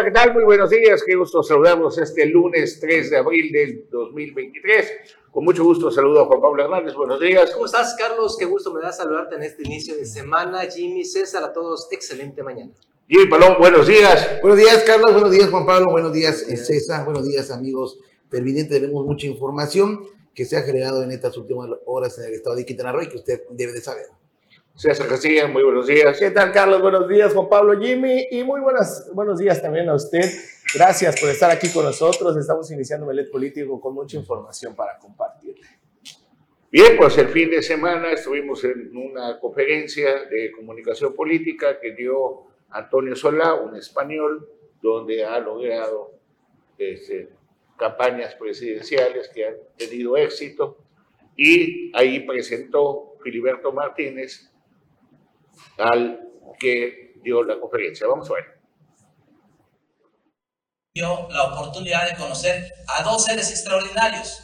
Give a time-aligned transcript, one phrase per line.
[0.00, 0.32] Hola, ¿qué tal?
[0.32, 1.02] Muy buenos días.
[1.04, 4.92] Qué gusto saludarlos este lunes 3 de abril del 2023.
[5.30, 6.94] Con mucho gusto saludo a Juan Pablo Hernández.
[6.94, 7.50] Buenos días.
[7.50, 8.34] ¿Cómo estás, Carlos?
[8.38, 10.62] Qué gusto me da saludarte en este inicio de semana.
[10.62, 12.72] Jimmy, César, a todos, excelente mañana.
[13.08, 14.38] Jimmy Palón, buenos días.
[14.40, 15.12] Buenos días, Carlos.
[15.12, 15.90] Buenos días, Juan Pablo.
[15.90, 17.04] Buenos días, eh, César.
[17.04, 17.98] Buenos días, amigos
[18.30, 18.80] televidentes.
[18.80, 22.64] Tenemos mucha información que se ha generado en estas últimas horas en el estado de
[22.64, 24.06] Quintana Roo y que usted debe de saber.
[24.80, 26.18] César García, muy buenos días.
[26.18, 26.80] ¿Qué tal, Carlos?
[26.80, 30.24] Buenos días, Juan Pablo, Jimmy, y muy buenas, buenos días también a usted.
[30.74, 32.34] Gracias por estar aquí con nosotros.
[32.38, 35.56] Estamos iniciando Melet Político con mucha información para compartir.
[36.72, 42.46] Bien, pues el fin de semana estuvimos en una conferencia de comunicación política que dio
[42.70, 44.48] Antonio Solá, un español,
[44.80, 46.12] donde ha logrado
[46.78, 47.28] este,
[47.76, 50.78] campañas presidenciales que han tenido éxito
[51.36, 54.49] y ahí presentó Filiberto Martínez
[55.78, 56.20] al
[56.58, 58.06] que dio la conferencia.
[58.06, 58.60] Vamos a ver.
[60.92, 64.42] Dio la oportunidad de conocer a dos seres extraordinarios,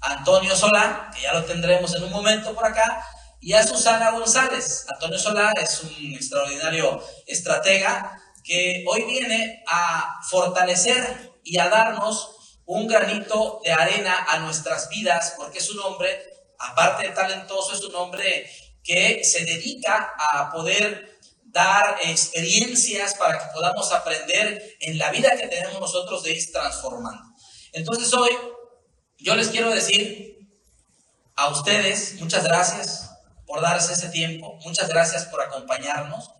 [0.00, 3.02] Antonio Solá, que ya lo tendremos en un momento por acá,
[3.40, 4.86] y a Susana González.
[4.88, 12.86] Antonio Solá es un extraordinario estratega que hoy viene a fortalecer y a darnos un
[12.86, 16.22] granito de arena a nuestras vidas, porque es un hombre,
[16.58, 18.50] aparte de talentoso, es un hombre
[18.88, 25.46] que se dedica a poder dar experiencias para que podamos aprender en la vida que
[25.46, 27.22] tenemos nosotros de ir transformando.
[27.72, 28.30] Entonces hoy
[29.18, 30.38] yo les quiero decir
[31.36, 33.10] a ustedes muchas gracias
[33.46, 36.30] por darse ese tiempo, muchas gracias por acompañarnos,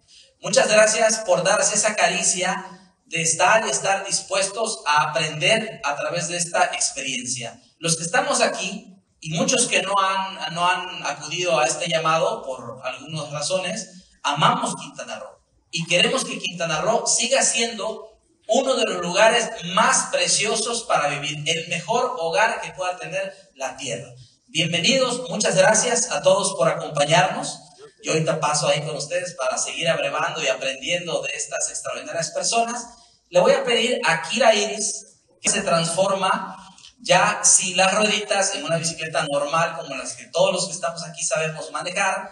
[0.41, 2.65] muchas gracias por darse esa caricia
[3.05, 7.61] de estar y estar dispuestos a aprender a través de esta experiencia.
[7.79, 12.43] Los que estamos aquí y muchos que no han, no han acudido a este llamado
[12.43, 15.39] por algunas razones, amamos Quintana Roo
[15.71, 18.19] y queremos que Quintana Roo siga siendo
[18.49, 23.77] uno de los lugares más preciosos para vivir, el mejor hogar que pueda tener la
[23.77, 24.09] tierra.
[24.47, 27.61] Bienvenidos, muchas gracias a todos por acompañarnos.
[28.03, 32.87] Yo ahorita paso ahí con ustedes para seguir abrevando y aprendiendo de estas extraordinarias personas.
[33.29, 36.57] Le voy a pedir a Kira Iris que se transforma
[37.01, 41.05] ya si las rueditas en una bicicleta normal, como las que todos los que estamos
[41.05, 42.31] aquí sabemos manejar,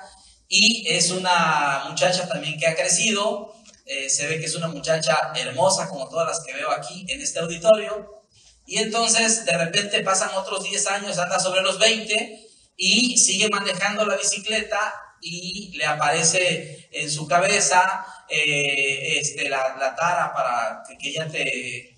[0.49, 5.33] y es una muchacha también que ha crecido, eh, se ve que es una muchacha
[5.35, 8.23] hermosa, como todas las que veo aquí en este auditorio,
[8.67, 14.05] y entonces de repente pasan otros 10 años, anda sobre los 20 y sigue manejando
[14.05, 20.99] la bicicleta y le aparece en su cabeza eh, este, la, la, tara para que,
[20.99, 21.96] que ella te,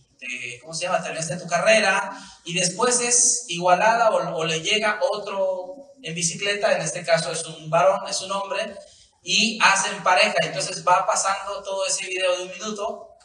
[0.60, 1.02] ¿cómo se llama?
[1.02, 2.10] Terminaste tu carrera
[2.44, 7.70] y después es igualada o, le llega otro en bicicleta, en este caso es un
[7.70, 8.74] varón, es un hombre,
[9.22, 10.34] y hacen pareja.
[10.42, 13.16] Entonces va pasando todo ese video de un minuto,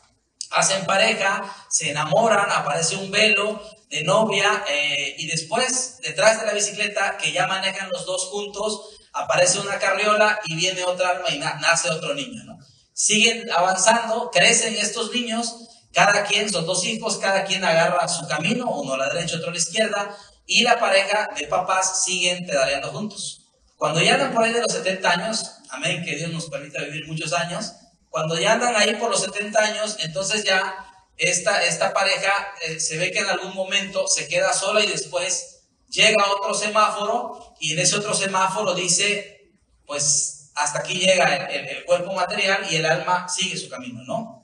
[0.51, 6.53] hacen pareja, se enamoran, aparece un velo de novia eh, y después detrás de la
[6.53, 11.37] bicicleta que ya manejan los dos juntos, aparece una carriola y viene otra alma y
[11.37, 12.43] nace otro niño.
[12.45, 12.57] ¿no?
[12.93, 15.55] Siguen avanzando, crecen estos niños
[15.93, 19.49] cada quien, son dos hijos, cada quien agarra su camino, uno a la derecha, otro
[19.49, 23.41] a la izquierda, y la pareja de papás siguen pedaleando juntos.
[23.77, 27.07] Cuando ya andan por ahí de los 70 años, amén, que Dios nos permita vivir
[27.07, 27.73] muchos años,
[28.09, 30.75] cuando ya andan ahí por los 70 años, entonces ya
[31.17, 32.31] esta, esta pareja
[32.65, 37.55] eh, se ve que en algún momento se queda sola y después llega otro semáforo
[37.59, 39.51] y en ese otro semáforo dice,
[39.85, 44.42] pues hasta aquí llega el, el cuerpo material y el alma sigue su camino, ¿no?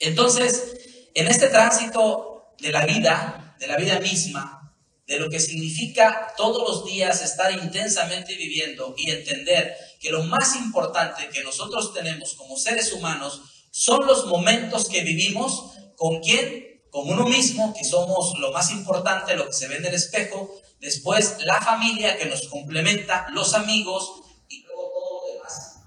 [0.00, 4.74] Entonces, en este tránsito de la vida, de la vida misma,
[5.06, 10.56] de lo que significa todos los días estar intensamente viviendo y entender que lo más
[10.56, 17.08] importante que nosotros tenemos como seres humanos son los momentos que vivimos con quién, con
[17.08, 20.50] uno mismo, que somos lo más importante, lo que se ve en el espejo,
[20.80, 25.82] después la familia que nos complementa, los amigos y luego todo lo demás.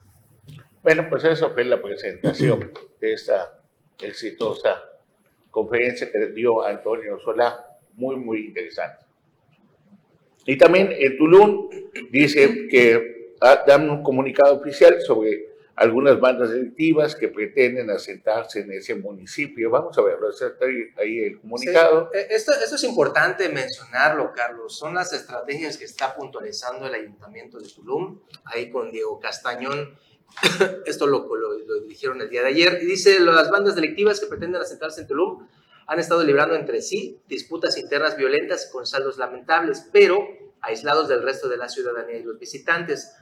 [0.83, 3.62] Bueno, pues eso fue la presentación de esta
[3.99, 4.83] exitosa
[5.51, 9.05] conferencia que dio Antonio Solá, muy, muy interesante.
[10.45, 11.69] Y también en Tulum
[12.09, 13.35] dice que
[13.67, 19.69] dan un comunicado oficial sobre algunas bandas delictivas que pretenden asentarse en ese municipio.
[19.69, 22.09] Vamos a verlo, está ahí, ahí el comunicado.
[22.13, 24.77] E, esto, esto, es importante mencionarlo, Carlos.
[24.77, 29.97] Son las estrategias que está puntualizando el Ayuntamiento de Tulum, ahí con Diego Castañón
[30.85, 32.79] Esto lo, lo, dijeron el día de ayer.
[32.81, 35.47] Y dice, las bandas delictivas que pretenden asentarse en Tulum
[35.87, 40.27] han estado librando entre sí disputas internas violentas con saldos lamentables, pero
[40.61, 43.13] aislados del resto de la ciudadanía y los visitantes.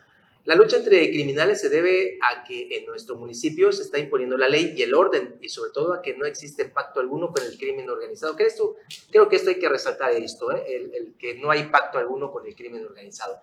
[0.43, 4.49] La lucha entre criminales se debe a que en nuestro municipio se está imponiendo la
[4.49, 7.57] ley y el orden y sobre todo a que no existe pacto alguno con el
[7.59, 8.35] crimen organizado.
[8.35, 8.75] ¿Crees tú?
[9.11, 10.63] Creo que esto hay que resaltar esto, ¿eh?
[10.67, 13.39] el, que no hay pacto alguno con el crimen organizado.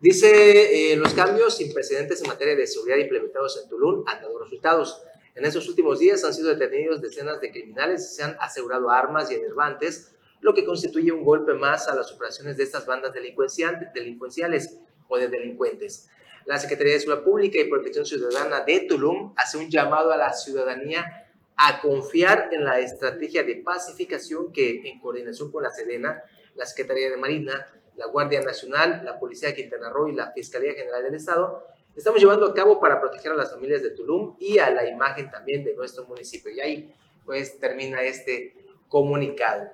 [0.00, 4.38] Dice, eh, los cambios sin precedentes en materia de seguridad implementados en Tulum han dado
[4.38, 5.02] resultados.
[5.34, 9.30] En estos últimos días han sido detenidos decenas de criminales y se han asegurado armas
[9.30, 14.78] y enervantes, lo que constituye un golpe más a las operaciones de estas bandas delincuenciales
[15.08, 16.10] o de delincuentes.
[16.44, 20.32] La Secretaría de Seguridad Pública y Protección Ciudadana de Tulum hace un llamado a la
[20.34, 21.26] ciudadanía
[21.56, 26.22] a confiar en la estrategia de pacificación que, en coordinación con la Sedena,
[26.54, 27.66] la Secretaría de Marina,
[27.96, 32.20] la Guardia Nacional, la Policía de Quintana Roo y la Fiscalía General del Estado, estamos
[32.20, 35.64] llevando a cabo para proteger a las familias de Tulum y a la imagen también
[35.64, 36.50] de nuestro municipio.
[36.52, 36.94] Y ahí
[37.24, 38.54] pues termina este
[38.88, 39.68] comunicado.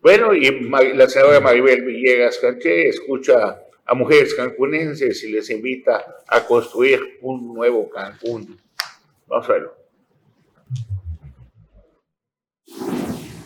[0.00, 6.46] Bueno, y la senadora Maribel Villegas Canché escucha a mujeres cancunenses y les invita a
[6.46, 8.60] construir un nuevo Cancún.
[9.26, 9.77] Vamos a verlo.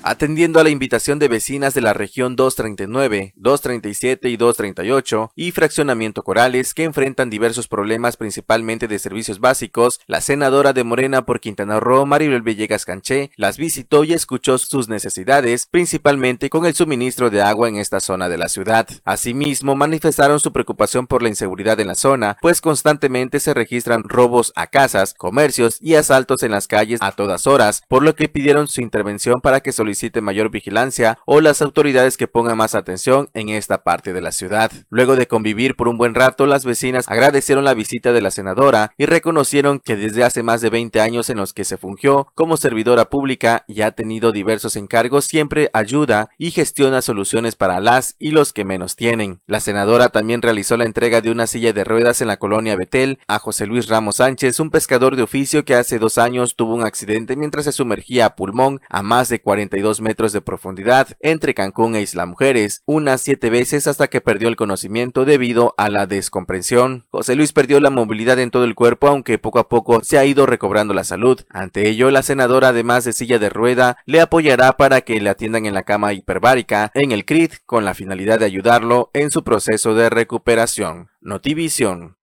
[0.04, 6.22] Atendiendo a la invitación de vecinas de la región 239, 237 y 238 y fraccionamiento
[6.22, 11.80] Corales que enfrentan diversos problemas principalmente de servicios básicos, la senadora de Morena por Quintana
[11.80, 17.42] Roo, Maribel Villegas Canché, las visitó y escuchó sus necesidades, principalmente con el suministro de
[17.42, 18.88] agua en esta zona de la ciudad.
[19.04, 24.52] Asimismo, manifestaron su preocupación por la inseguridad en la zona, pues constantemente se registran robos
[24.56, 28.68] a casas, comercios y asaltos en las calles a todas horas, por lo que pidieron
[28.68, 33.28] su intervención para que soliciten solicite mayor vigilancia o las autoridades que pongan más atención
[33.34, 34.72] en esta parte de la ciudad.
[34.88, 38.94] Luego de convivir por un buen rato, las vecinas agradecieron la visita de la senadora
[38.96, 42.56] y reconocieron que desde hace más de 20 años en los que se fungió como
[42.56, 48.30] servidora pública y ha tenido diversos encargos, siempre ayuda y gestiona soluciones para las y
[48.30, 49.40] los que menos tienen.
[49.46, 53.18] La senadora también realizó la entrega de una silla de ruedas en la colonia Betel
[53.28, 56.84] a José Luis Ramos Sánchez, un pescador de oficio que hace dos años tuvo un
[56.84, 61.96] accidente mientras se sumergía a pulmón a más de 42 metros de profundidad entre Cancún
[61.96, 67.06] e Isla Mujeres, unas siete veces hasta que perdió el conocimiento debido a la descomprensión.
[67.10, 70.24] José Luis perdió la movilidad en todo el cuerpo, aunque poco a poco se ha
[70.24, 71.40] ido recobrando la salud.
[71.50, 75.66] Ante ello, la senadora, además de silla de rueda, le apoyará para que le atiendan
[75.66, 79.94] en la cama hiperbárica en el CRIT con la finalidad de ayudarlo en su proceso
[79.94, 81.08] de recuperación.
[81.20, 82.16] Notivisión.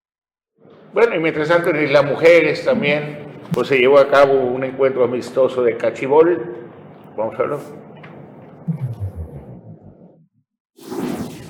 [0.93, 3.19] Bueno, y mientras tanto en Isla Mujeres también
[3.53, 6.68] pues, se llevó a cabo un encuentro amistoso de cachibol
[7.19, 7.59] Vamos a verlo.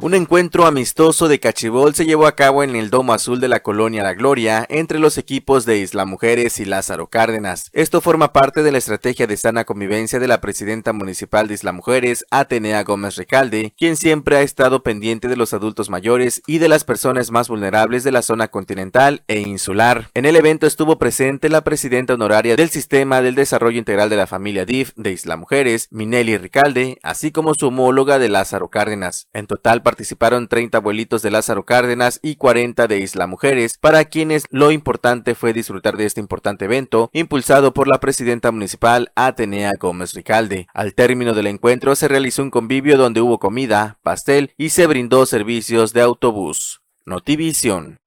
[0.01, 3.59] Un encuentro amistoso de cachibol se llevó a cabo en el Domo Azul de la
[3.59, 7.69] Colonia La Gloria entre los equipos de Isla Mujeres y Lázaro Cárdenas.
[7.73, 11.73] Esto forma parte de la estrategia de sana convivencia de la presidenta municipal de Isla
[11.73, 16.69] Mujeres, Atenea Gómez Recalde, quien siempre ha estado pendiente de los adultos mayores y de
[16.69, 20.11] las personas más vulnerables de la zona continental e insular.
[20.13, 24.27] En el evento estuvo presente la presidenta honoraria del Sistema del Desarrollo Integral de la
[24.27, 29.27] Familia DIF de Isla Mujeres, Minelli Ricalde, así como su homóloga de Lázaro Cárdenas.
[29.33, 34.45] En total participaron 30 abuelitos de Lázaro Cárdenas y 40 de Isla Mujeres, para quienes
[34.51, 40.13] lo importante fue disfrutar de este importante evento, impulsado por la presidenta municipal Atenea Gómez
[40.13, 40.67] Ricalde.
[40.75, 45.25] Al término del encuentro se realizó un convivio donde hubo comida, pastel y se brindó
[45.25, 46.83] servicios de autobús.
[47.07, 47.97] Notivisión.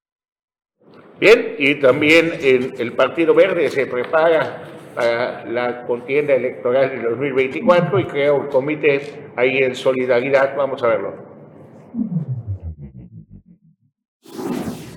[1.19, 7.99] Bien, y también el, el Partido Verde se prepara para la contienda electoral de 2024
[7.99, 9.01] y crea un comité
[9.35, 10.55] ahí en solidaridad.
[10.55, 11.32] Vamos a verlo.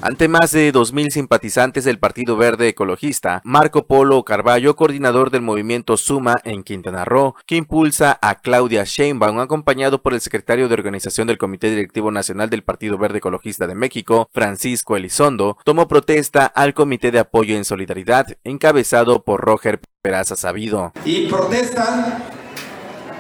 [0.03, 5.97] Ante más de 2.000 simpatizantes del Partido Verde Ecologista, Marco Polo Carballo, coordinador del movimiento
[5.97, 11.27] Suma en Quintana Roo, que impulsa a Claudia Sheinbaum, acompañado por el secretario de organización
[11.27, 16.73] del Comité Directivo Nacional del Partido Verde Ecologista de México, Francisco Elizondo, tomó protesta al
[16.73, 20.93] Comité de Apoyo en Solidaridad, encabezado por Roger Peraza Sabido.
[21.05, 22.23] Y protestan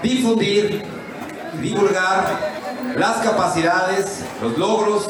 [0.02, 0.82] difundir,
[1.60, 2.55] divulgar
[2.96, 5.08] las capacidades, los logros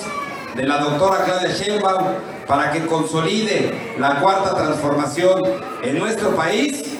[0.55, 2.05] de la doctora Claudia Sheinbaum
[2.47, 5.43] para que consolide la cuarta transformación
[5.83, 6.97] en nuestro país.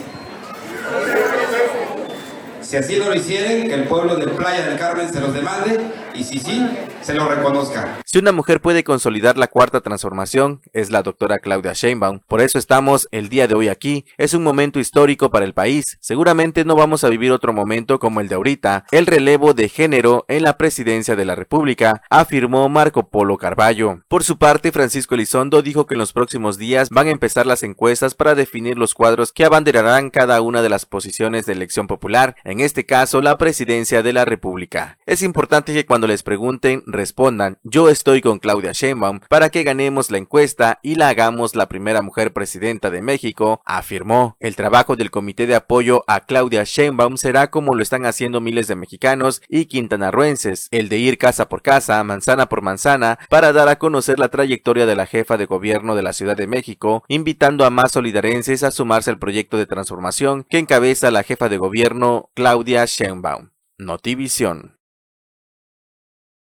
[2.67, 5.79] Si así no lo hicieren, que el pueblo de Playa del Carmen se los demande
[6.17, 6.67] y si sí,
[7.01, 7.99] se lo reconozca.
[8.05, 12.21] Si una mujer puede consolidar la cuarta transformación, es la doctora Claudia Sheinbaum.
[12.27, 14.05] Por eso estamos el día de hoy aquí.
[14.19, 15.97] Es un momento histórico para el país.
[16.01, 20.25] Seguramente no vamos a vivir otro momento como el de ahorita, el relevo de género
[20.27, 24.01] en la presidencia de la República, afirmó Marco Polo Carballo.
[24.09, 27.63] Por su parte, Francisco Elizondo dijo que en los próximos días van a empezar las
[27.63, 32.35] encuestas para definir los cuadros que abanderarán cada una de las posiciones de elección popular,
[32.43, 34.99] en este caso la presidencia de la República.
[35.07, 40.11] Es importante que cuando les pregunten respondan yo estoy con Claudia Sheinbaum para que ganemos
[40.11, 44.37] la encuesta y la hagamos la primera mujer presidenta de México, afirmó.
[44.41, 48.69] El trabajo del comité de apoyo a Claudia Sheinbaum será como lo están haciendo miles
[48.69, 53.69] de mexicanos y quintanarruenses, el de ir casa por casa, manzana por manzana, para dar
[53.69, 57.65] a conocer la trayectoria de la jefa de gobierno de la Ciudad de México, invitando
[57.65, 62.31] a más solidarenses a sumarse al proyecto de transformación que encabeza la jefa de gobierno
[62.35, 62.46] Claudia
[62.87, 63.51] Sheinbaum.
[63.79, 64.79] Notivisión.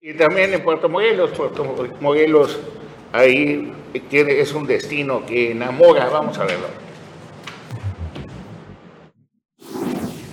[0.01, 1.65] Y también en Puerto Morelos, Puerto
[1.99, 2.57] Morelos
[3.11, 6.67] ahí es un destino que enamora, vamos a verlo.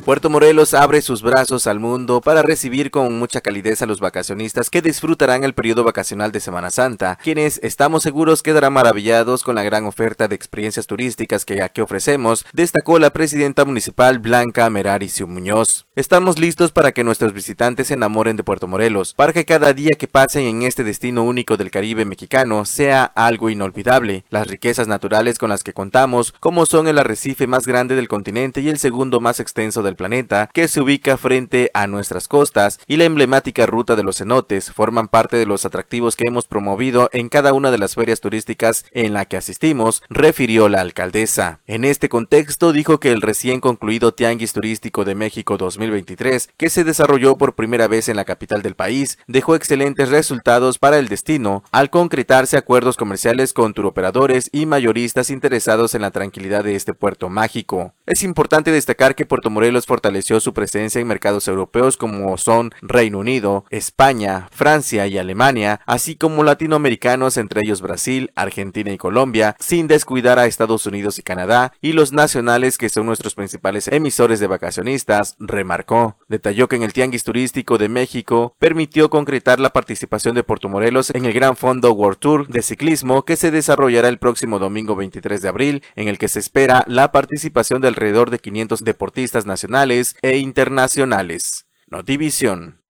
[0.06, 4.70] Puerto Morelos abre sus brazos al mundo para recibir con mucha calidez a los vacacionistas
[4.70, 9.64] que disfrutarán el periodo vacacional de Semana Santa, quienes estamos seguros quedarán maravillados con la
[9.64, 15.86] gran oferta de experiencias turísticas que aquí ofrecemos, destacó la presidenta municipal Blanca Meraricio Muñoz.
[15.96, 19.96] Estamos listos para que nuestros visitantes se enamoren de Puerto Morelos, para que cada día
[19.98, 24.24] que pasen en este destino único del Caribe mexicano sea algo inolvidable.
[24.30, 28.60] Las riquezas naturales con las que contamos, como son el arrecife más grande del continente
[28.60, 32.96] y el segundo más extenso del planeta, que se ubica frente a nuestras costas, y
[32.96, 37.28] la emblemática ruta de los cenotes forman parte de los atractivos que hemos promovido en
[37.28, 41.60] cada una de las ferias turísticas en la que asistimos, refirió la alcaldesa.
[41.66, 46.84] En este contexto dijo que el recién concluido Tianguis Turístico de México 2023, que se
[46.84, 51.64] desarrolló por primera vez en la capital del país, dejó excelentes resultados para el destino
[51.72, 57.28] al concretarse acuerdos comerciales con turoperadores y mayoristas interesados en la tranquilidad de este puerto
[57.28, 57.95] mágico.
[58.06, 63.18] Es importante destacar que Puerto Morelos fortaleció su presencia en mercados europeos como son Reino
[63.18, 69.88] Unido, España, Francia y Alemania, así como latinoamericanos entre ellos Brasil, Argentina y Colombia, sin
[69.88, 74.46] descuidar a Estados Unidos y Canadá y los nacionales que son nuestros principales emisores de
[74.46, 76.16] vacacionistas, remarcó.
[76.28, 81.10] Detalló que en el Tianguis Turístico de México permitió concretar la participación de Puerto Morelos
[81.10, 85.42] en el Gran Fondo World Tour de ciclismo que se desarrollará el próximo domingo 23
[85.42, 90.16] de abril, en el que se espera la participación de alrededor de 500 deportistas nacionales
[90.20, 91.66] e internacionales.
[91.86, 92.82] Notivisión.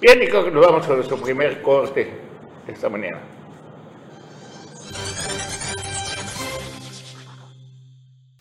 [0.00, 2.08] Bien, y creo que nos vamos a nuestro primer corte
[2.68, 3.22] esta mañana.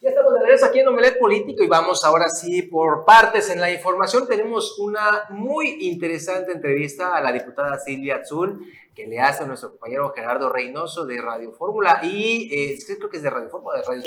[0.02, 3.62] Ya estamos de regreso aquí en Omelet Político y vamos ahora sí por partes en
[3.62, 4.28] la información.
[4.28, 8.60] Tenemos una muy interesante entrevista a la diputada Silvia Azul
[8.94, 13.18] que le hace a nuestro compañero Gerardo Reynoso de Radio Fórmula y eh, creo que
[13.18, 14.04] es de Radio Fórmula, de Radio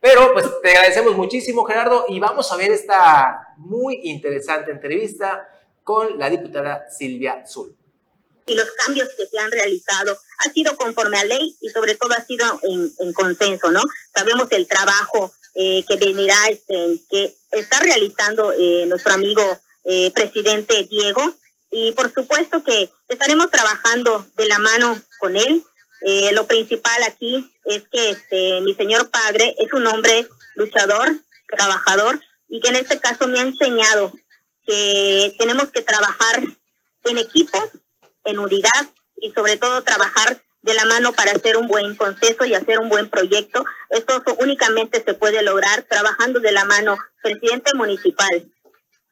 [0.00, 5.46] pero pues te agradecemos muchísimo, Gerardo, y vamos a ver esta muy interesante entrevista
[5.84, 7.76] con la diputada Silvia Zul.
[8.46, 12.14] Y los cambios que se han realizado ha sido conforme a ley y sobre todo
[12.14, 13.80] ha sido en, consenso, ¿no?
[14.14, 19.42] Sabemos el trabajo eh, que venirá, este, que está realizando eh, nuestro amigo
[19.84, 21.34] eh, presidente Diego
[21.70, 25.64] y por supuesto que estaremos trabajando de la mano con él
[26.02, 31.12] eh, lo principal aquí es que este, mi señor padre es un hombre luchador,
[31.48, 34.12] trabajador, y que en este caso me ha enseñado
[34.66, 36.42] que tenemos que trabajar
[37.04, 37.58] en equipo,
[38.24, 42.54] en unidad y sobre todo trabajar de la mano para hacer un buen conceso y
[42.54, 43.64] hacer un buen proyecto.
[43.88, 48.50] Esto únicamente se puede lograr trabajando de la mano presidente municipal,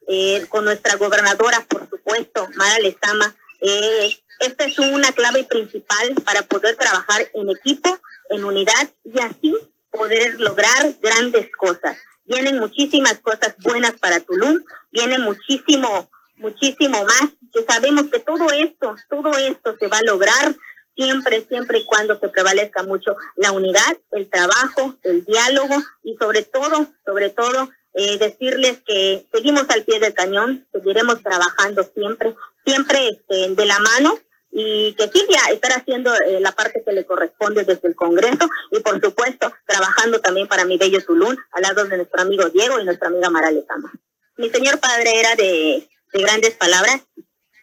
[0.07, 6.41] eh, con nuestra gobernadora, por supuesto, Mara Lezama, eh, esta es una clave principal para
[6.43, 9.55] poder trabajar en equipo, en unidad y así
[9.91, 11.97] poder lograr grandes cosas.
[12.25, 18.95] Vienen muchísimas cosas buenas para Tulum, viene muchísimo, muchísimo más, que sabemos que todo esto,
[19.09, 20.55] todo esto se va a lograr
[20.95, 26.43] siempre, siempre y cuando se prevalezca mucho la unidad, el trabajo, el diálogo y sobre
[26.43, 33.09] todo, sobre todo, eh, decirles que seguimos al pie del cañón, seguiremos trabajando siempre, siempre
[33.09, 34.19] este, de la mano
[34.51, 38.79] y que Silvia estará haciendo eh, la parte que le corresponde desde el Congreso y
[38.79, 42.85] por supuesto trabajando también para mi bello Tulum al lado de nuestro amigo Diego y
[42.85, 43.91] nuestra amiga Mara Lezama.
[44.37, 47.01] Mi señor padre era de, de grandes palabras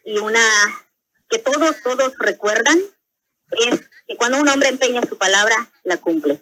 [0.05, 0.39] y una
[1.29, 2.79] que todos, todos recuerdan
[3.51, 6.41] es que cuando un hombre empeña su palabra, la cumple.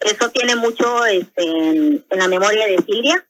[0.00, 3.26] Eso tiene mucho este, en, en la memoria de Silvia,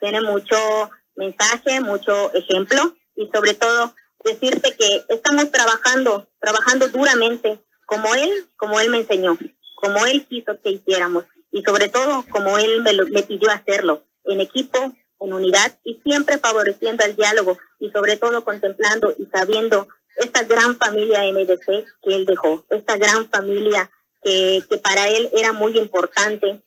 [0.00, 3.94] tiene mucho mensaje, mucho ejemplo y sobre todo
[4.24, 9.38] decirte que estamos trabajando, trabajando duramente, como él, como él me enseñó,
[9.76, 14.04] como él quiso que hiciéramos y sobre todo como él me, lo, me pidió hacerlo,
[14.24, 14.78] en equipo,
[15.20, 20.76] en unidad y siempre favoreciendo el diálogo y sobre todo contemplando y sabiendo esta gran
[20.76, 21.66] familia MDC
[22.02, 23.90] que él dejó, esta gran familia
[24.22, 26.62] que, que para él era muy importante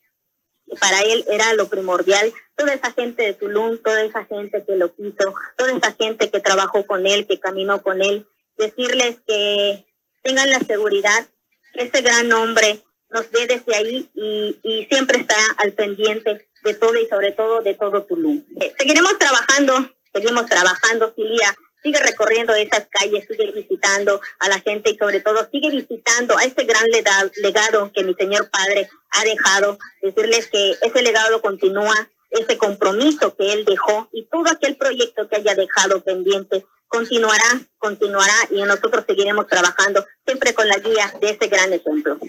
[0.79, 2.33] para él era lo primordial.
[2.55, 6.39] Toda esa gente de Tulum, toda esa gente que lo quiso, toda esa gente que
[6.39, 9.85] trabajó con él, que caminó con él, decirles que
[10.23, 11.27] tengan la seguridad
[11.73, 16.73] que ese gran hombre nos ve desde ahí y, y siempre está al pendiente de
[16.75, 18.43] todo y sobre todo de todo Tulum.
[18.59, 24.91] Eh, seguiremos trabajando, seguimos trabajando, Silvia, sigue recorriendo esas calles, sigue visitando a la gente
[24.91, 26.85] y sobre todo sigue visitando a ese gran
[27.41, 33.51] legado que mi señor padre ha dejado, decirles que ese legado continúa, ese compromiso que
[33.53, 39.47] él dejó y todo aquel proyecto que haya dejado pendiente continuará, continuará y nosotros seguiremos
[39.47, 42.19] trabajando siempre con la guía de ese gran ejemplo.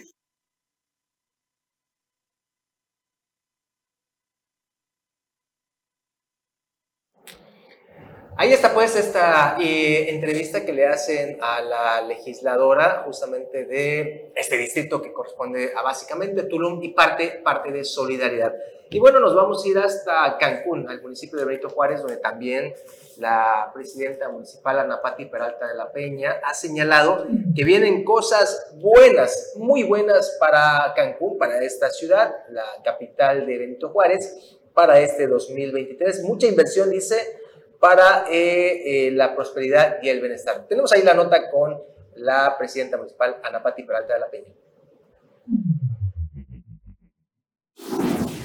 [8.43, 14.59] Ahí está pues esta eh, entrevista que le hacen a la legisladora justamente de este
[14.59, 18.53] distrito que corresponde a básicamente Tulum y parte, parte de Solidaridad.
[18.91, 22.75] Y bueno, nos vamos a ir hasta Cancún, al municipio de Benito Juárez, donde también
[23.19, 29.85] la presidenta municipal Anapati Peralta de la Peña ha señalado que vienen cosas buenas, muy
[29.85, 36.25] buenas para Cancún, para esta ciudad, la capital de Benito Juárez, para este 2023.
[36.25, 37.42] Mucha inversión, dice,
[37.83, 40.69] para eh, eh, la prosperidad y el bienestar.
[40.69, 41.83] Tenemos ahí la nota con
[42.15, 44.53] la presidenta municipal, Ana Pati Peralta de la Peña.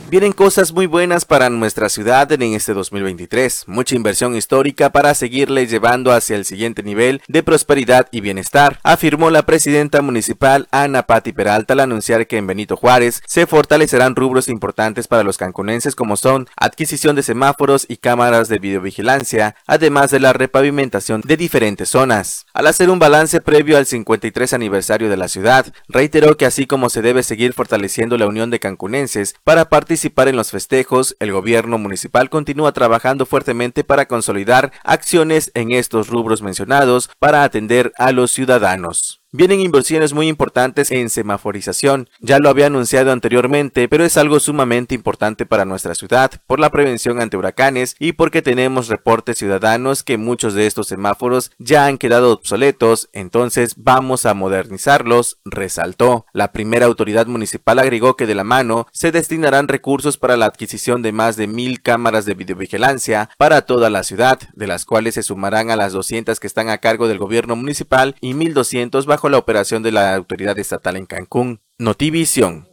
[0.09, 5.67] Vienen cosas muy buenas para nuestra ciudad en este 2023, mucha inversión histórica para seguirle
[5.67, 11.33] llevando hacia el siguiente nivel de prosperidad y bienestar, afirmó la presidenta municipal Ana Patti
[11.33, 16.15] Peralta al anunciar que en Benito Juárez se fortalecerán rubros importantes para los cancunenses como
[16.15, 22.45] son adquisición de semáforos y cámaras de videovigilancia, además de la repavimentación de diferentes zonas.
[22.53, 26.89] Al hacer un balance previo al 53 aniversario de la ciudad, reiteró que así como
[26.89, 31.31] se debe seguir fortaleciendo la unión de cancunenses para participar participar en los festejos, el
[31.31, 38.11] gobierno municipal continúa trabajando fuertemente para consolidar acciones en estos rubros mencionados para atender a
[38.11, 39.23] los ciudadanos.
[39.33, 44.95] Vienen inversiones muy importantes en semaforización, ya lo había anunciado anteriormente, pero es algo sumamente
[44.95, 50.17] importante para nuestra ciudad por la prevención ante huracanes y porque tenemos reportes ciudadanos que
[50.17, 56.25] muchos de estos semáforos ya han quedado obsoletos, entonces vamos a modernizarlos, resaltó.
[56.31, 61.01] La primera autoridad municipal agregó que de la mano se destinarán recursos para la adquisición
[61.01, 65.23] de más de mil cámaras de videovigilancia para toda la ciudad, de las cuales se
[65.23, 69.29] sumarán a las 200 que están a cargo del gobierno municipal y 1200 bajo bajo
[69.29, 71.59] la operación de la autoridad estatal en Cancún.
[71.79, 72.67] Notivisión.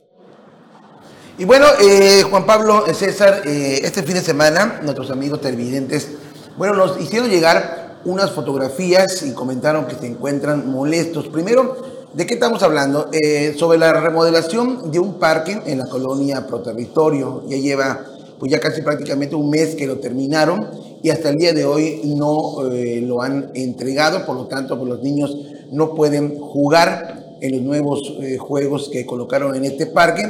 [1.38, 6.10] Y bueno, eh, Juan Pablo, César, eh, este fin de semana nuestros amigos televidentes,
[6.58, 11.28] bueno, nos hicieron llegar unas fotografías y comentaron que se encuentran molestos.
[11.28, 11.78] Primero,
[12.12, 13.08] ¿de qué estamos hablando?
[13.12, 17.44] Eh, sobre la remodelación de un parque en la colonia Proterritorio.
[17.48, 18.04] Ya lleva
[18.38, 20.68] pues ya casi prácticamente un mes que lo terminaron
[21.02, 25.02] y hasta el día de hoy no lo han entregado, por lo tanto, pues los
[25.02, 25.34] niños
[25.70, 30.22] no pueden jugar en los nuevos eh, juegos que colocaron en este parque,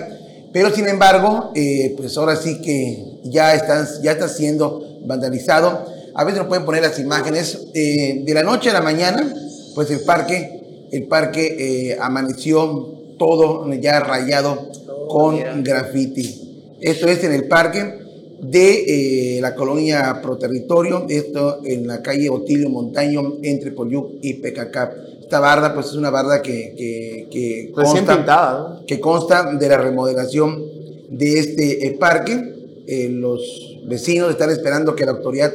[0.53, 5.85] pero sin embargo, eh, pues ahora sí que ya, están, ya está siendo vandalizado.
[6.14, 7.68] A veces nos pueden poner las imágenes.
[7.75, 9.33] Eh, de la noche a la mañana,
[9.75, 14.70] pues el parque, el parque amaneció todo ya rayado
[15.09, 16.77] con graffiti.
[16.81, 18.05] Esto es en el parque
[18.40, 24.92] de la colonia Proterritorio, esto en la calle Otilio Montaño entre Poyuc y Pecacap.
[25.24, 26.74] Esta barda, pues es una barda que,
[27.30, 30.62] que, consta, que consta de la remodelación
[31.08, 32.82] de este eh, parque.
[32.87, 35.50] Eh, los vecinos están esperando que la autoridad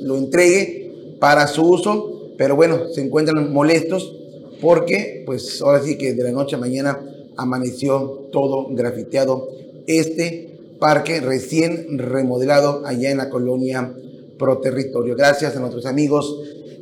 [0.00, 4.16] lo entregue para su uso, pero bueno, se encuentran molestos
[4.58, 6.98] porque, pues ahora sí que de la noche a mañana
[7.36, 9.50] amaneció todo grafiteado
[9.86, 13.92] este parque recién remodelado allá en la colonia
[14.38, 15.14] Pro Territorio.
[15.14, 16.40] Gracias a nuestros amigos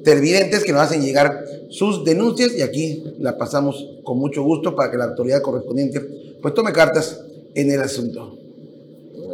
[0.08, 4.90] televidentes que nos hacen llegar sus denuncias y aquí la pasamos con mucho gusto para
[4.90, 6.00] que la autoridad correspondiente
[6.40, 7.22] pues tome cartas
[7.54, 8.34] en el asunto.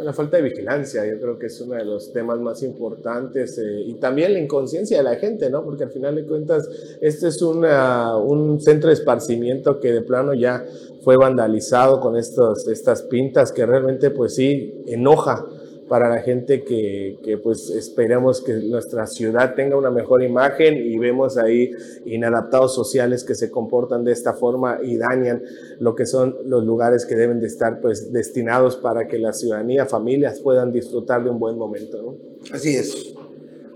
[0.03, 3.83] La falta de vigilancia, yo creo que es uno de los temas más importantes eh,
[3.87, 5.63] y también la inconsciencia de la gente, ¿no?
[5.63, 6.69] Porque al final de cuentas,
[7.01, 10.65] este es una, un centro de esparcimiento que de plano ya
[11.03, 15.45] fue vandalizado con estos, estas pintas que realmente pues sí enoja
[15.87, 20.97] para la gente que, que, pues esperemos que nuestra ciudad tenga una mejor imagen y
[20.97, 21.71] vemos ahí
[22.05, 25.43] inadaptados sociales que se comportan de esta forma y dañan
[25.79, 29.85] lo que son los lugares que deben de estar pues destinados para que la ciudadanía,
[29.85, 32.01] familias puedan disfrutar de un buen momento.
[32.01, 32.17] ¿no?
[32.51, 33.13] Así es.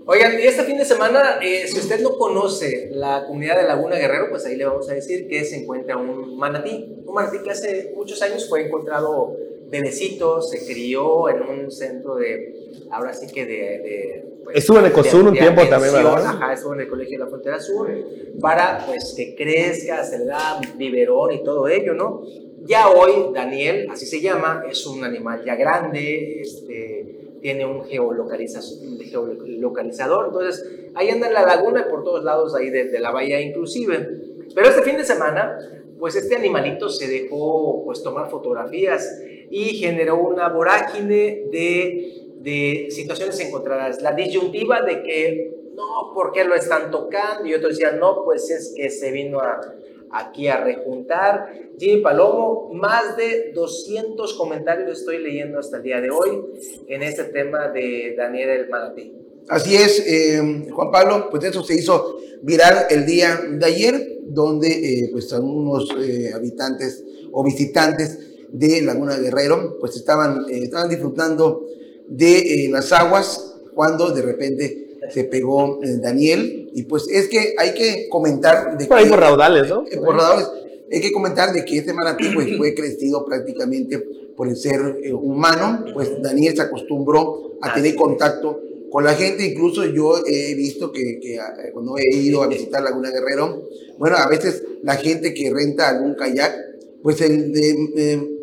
[0.06, 4.26] Oigan, este fin de semana, eh, si usted no conoce la comunidad de Laguna Guerrero,
[4.28, 7.92] pues ahí le vamos a decir que se encuentra un manatí, un manatí que hace
[7.94, 9.36] muchos años fue encontrado
[9.70, 13.54] bebecito, se crió en un centro de, ahora sí que de...
[13.54, 16.26] de pues, estuvo en Ecosur un tiempo también, ¿verdad?
[16.26, 17.88] Ajá, estuvo en el Colegio de la Frontera Sur,
[18.40, 22.22] para pues que crezca, se le da biberón y todo ello, ¿no?
[22.62, 30.26] Ya hoy, Daniel, así se llama, es un animal ya grande, este, tiene un geolocalizador,
[30.26, 33.40] entonces ahí anda en la laguna y por todos lados ahí de, de la bahía
[33.40, 34.08] inclusive.
[34.54, 35.58] Pero este fin de semana,
[35.98, 43.38] pues este animalito se dejó pues tomar fotografías y generó una vorágine de, de situaciones
[43.40, 44.00] encontradas.
[44.00, 47.46] La disyuntiva de que, no, ¿por qué lo están tocando?
[47.46, 49.60] Y otros decían, no, pues es que se vino a,
[50.12, 51.52] aquí a rejuntar.
[51.78, 56.42] Jimmy Palomo, más de 200 comentarios estoy leyendo hasta el día de hoy
[56.88, 59.14] en este tema de Daniel El Manatí.
[59.48, 64.68] Así es, eh, Juan Pablo, pues eso se hizo viral el día de ayer, donde
[64.68, 71.66] eh, pues algunos eh, habitantes o visitantes de Laguna Guerrero pues estaban, estaban disfrutando
[72.08, 78.08] de las aguas cuando de repente se pegó Daniel y pues es que hay que
[78.08, 79.84] comentar de por ahí por raudales, ¿no?
[79.84, 80.48] por raudales.
[80.92, 83.98] Hay que comentar de que este manatí pues, fue crecido prácticamente
[84.36, 84.80] por el ser
[85.12, 88.60] humano, pues Daniel se acostumbró a tener contacto
[88.90, 92.82] con la gente, incluso yo he visto que, que, eh, cuando he ido a visitar
[92.82, 96.56] Laguna Guerrero, bueno, a veces la gente que renta algún kayak,
[97.02, 98.39] pues el, de,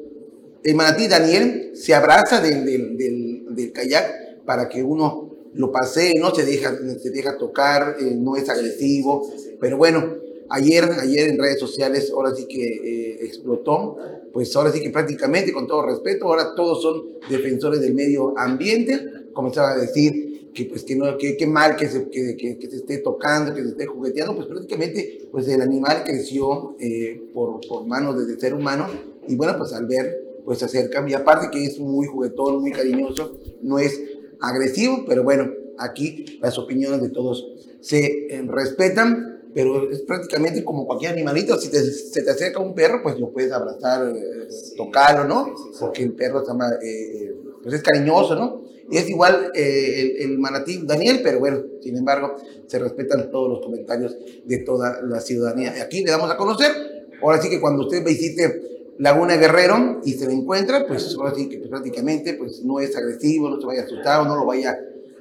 [0.67, 6.35] el manatí Daniel se abraza del, del, del, kayak para que uno lo pase no
[6.35, 10.17] se deja, se deja tocar, eh, no es agresivo, pero bueno,
[10.49, 13.95] ayer, ayer en redes sociales, ahora sí que eh, explotó,
[14.33, 19.29] pues ahora sí que prácticamente, con todo respeto, ahora todos son defensores del medio ambiente,
[19.31, 22.69] comenzaba a decir que pues que no que, que mal que se, que, que, que,
[22.69, 27.61] se esté tocando, que se esté jugueteando, pues prácticamente pues el animal creció eh, por,
[27.65, 28.87] por manos del ser humano.
[29.29, 32.71] Y bueno, pues al ver pues se acercan y aparte que es muy juguetón, muy
[32.71, 34.01] cariñoso, no es
[34.39, 37.45] agresivo, pero bueno, aquí las opiniones de todos
[37.81, 42.73] se eh, respetan, pero es prácticamente como cualquier animalito, si te, se te acerca un
[42.73, 45.53] perro, pues lo puedes abrazar, eh, tocarlo, ¿no?
[45.81, 48.61] Porque el perro está eh, pues es cariñoso, ¿no?
[48.89, 54.15] Es igual eh, el, manatí Daniel, pero bueno, sin embargo, se respetan todos los comentarios
[54.45, 55.73] de toda la ciudadanía.
[55.83, 56.71] Aquí le damos a conocer.
[57.21, 61.49] Ahora sí que cuando usted visite Laguna Guerrero y se le encuentra, pues ahora sí
[61.49, 64.45] que pues, prácticamente pues, no es agresivo, no se vaya a asustar o no lo
[64.45, 64.77] vaya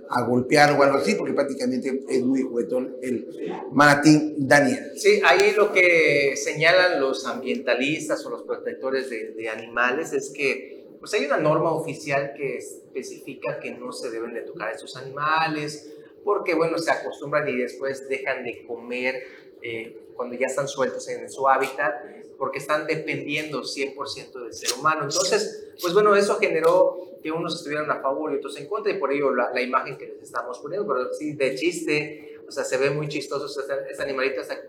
[0.08, 3.26] a golpear o algo así, porque prácticamente es muy juguetón el
[3.72, 4.92] manatí Daniel.
[4.96, 11.12] Sí, ahí lo que señalan los ambientalistas o los protectores de, animales es que pues
[11.14, 15.92] hay una norma oficial que especifica que no se deben de tocar a esos animales,
[16.24, 19.22] porque bueno, se acostumbran y después dejan de comer
[19.62, 21.94] eh, cuando ya están sueltos en su hábitat,
[22.38, 25.04] porque están dependiendo 100% del ser humano.
[25.04, 28.98] Entonces, pues bueno, eso generó que unos estuvieran a favor y otros en contra, y
[28.98, 32.64] por ello la, la imagen que les estamos poniendo, pero sí, de chiste, o sea,
[32.64, 34.68] se ve muy chistoso este, este animalito, hasta que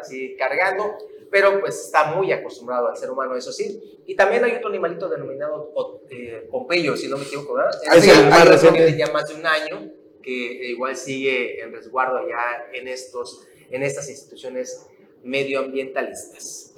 [0.00, 0.96] así cargando,
[1.30, 4.00] pero pues está muy acostumbrado al ser humano, eso sí.
[4.06, 5.72] Y también hay otro animalito denominado
[6.10, 7.72] eh, Pompeyo, si no me equivoco, ¿verdad?
[7.88, 8.96] Ah, es el más reciente.
[8.96, 9.90] ya más de un año,
[10.22, 14.86] que igual sigue en resguardo allá en, estos, en estas instituciones
[15.22, 16.74] medioambientalistas.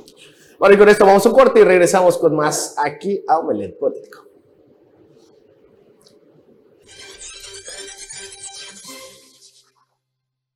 [0.58, 3.78] Bueno, y con esto vamos a un corte y regresamos con más aquí a Omelet
[3.78, 4.26] Político.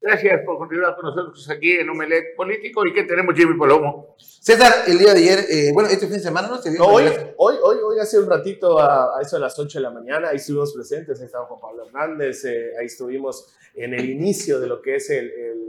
[0.02, 2.86] Gracias por continuar con nosotros aquí en Omelet Político.
[2.86, 4.16] ¿Y qué tenemos, Jimmy Palomo?
[4.18, 6.86] César, el día de ayer, eh, bueno, este fin de semana no se vio.
[6.86, 7.04] hoy,
[7.36, 10.36] hoy, hoy, hoy, hace un ratito, a, eso de las 8 de la mañana, ahí
[10.36, 14.80] estuvimos presentes, ahí estaba Juan Pablo Hernández, eh, ahí estuvimos en el inicio de lo
[14.80, 15.59] que es el, el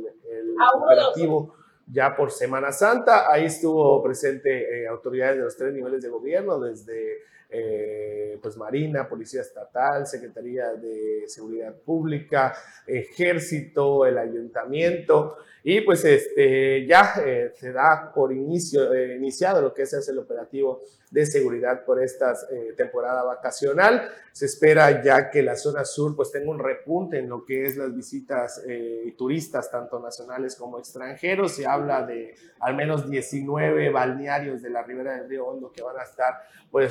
[0.69, 1.55] operativo
[1.87, 3.31] ya por Semana Santa.
[3.31, 7.19] Ahí estuvo presente eh, autoridades de los tres niveles de gobierno, desde
[7.51, 12.53] eh, pues Marina, Policía Estatal, Secretaría de Seguridad Pública,
[12.87, 15.37] Ejército, el Ayuntamiento.
[15.63, 20.17] Y pues este, ya eh, se da por inicio, eh, iniciado lo que es el
[20.17, 24.09] operativo de seguridad por esta eh, temporada vacacional.
[24.31, 27.75] Se espera ya que la zona sur pues tenga un repunte en lo que es
[27.77, 28.63] las visitas
[29.17, 31.51] turistas, tanto nacionales como extranjeros.
[31.51, 35.99] Se habla de al menos 19 balnearios de la ribera del río Hondo que van
[35.99, 36.33] a estar
[36.71, 36.89] pues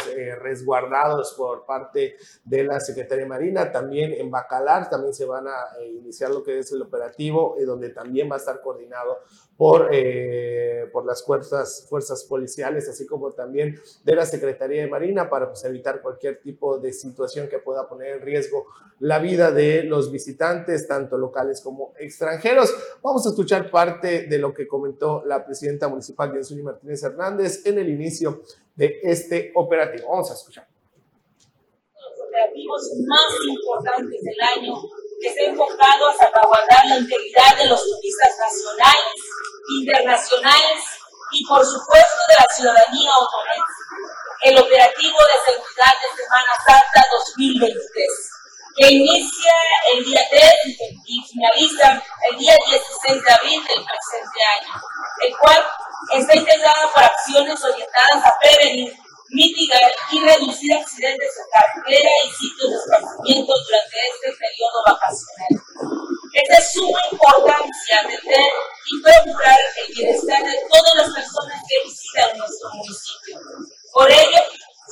[0.51, 3.71] resguardados por parte de la Secretaría Marina.
[3.71, 8.29] También en Bacalar también se van a iniciar lo que es el operativo, donde también
[8.31, 9.19] va a estar coordinado
[9.61, 15.29] por, eh, por las fuerzas, fuerzas policiales, así como también de la Secretaría de Marina,
[15.29, 18.65] para pues, evitar cualquier tipo de situación que pueda poner en riesgo
[19.01, 22.75] la vida de los visitantes, tanto locales como extranjeros.
[23.03, 27.81] Vamos a escuchar parte de lo que comentó la presidenta municipal, Jensuni Martínez Hernández, en
[27.81, 28.41] el inicio
[28.77, 30.09] de este operativo.
[30.09, 30.67] Vamos a escuchar.
[32.25, 34.73] operativos más importantes del año
[35.21, 39.21] que está enfocado a salvaguardar la integridad de los turistas nacionales,
[39.81, 40.81] internacionales
[41.33, 43.81] y por supuesto de la ciudadanía otonense.
[44.43, 48.31] El operativo de seguridad de Semana Santa 2023,
[48.77, 49.53] que inicia
[49.93, 50.43] el día 3
[51.05, 54.83] y finaliza el día 16 de abril del presente año,
[55.21, 55.67] el cual
[56.15, 58.97] está integrado por acciones orientadas a prevenir
[59.31, 65.53] mitigar y reducir accidentes en carretera y sitios de esparcimiento durante este periodo vacacional.
[66.35, 68.51] Es de suma importancia atender
[68.87, 73.39] y procurar el bienestar de todas las personas que visitan nuestro municipio.
[73.93, 74.41] Por ello,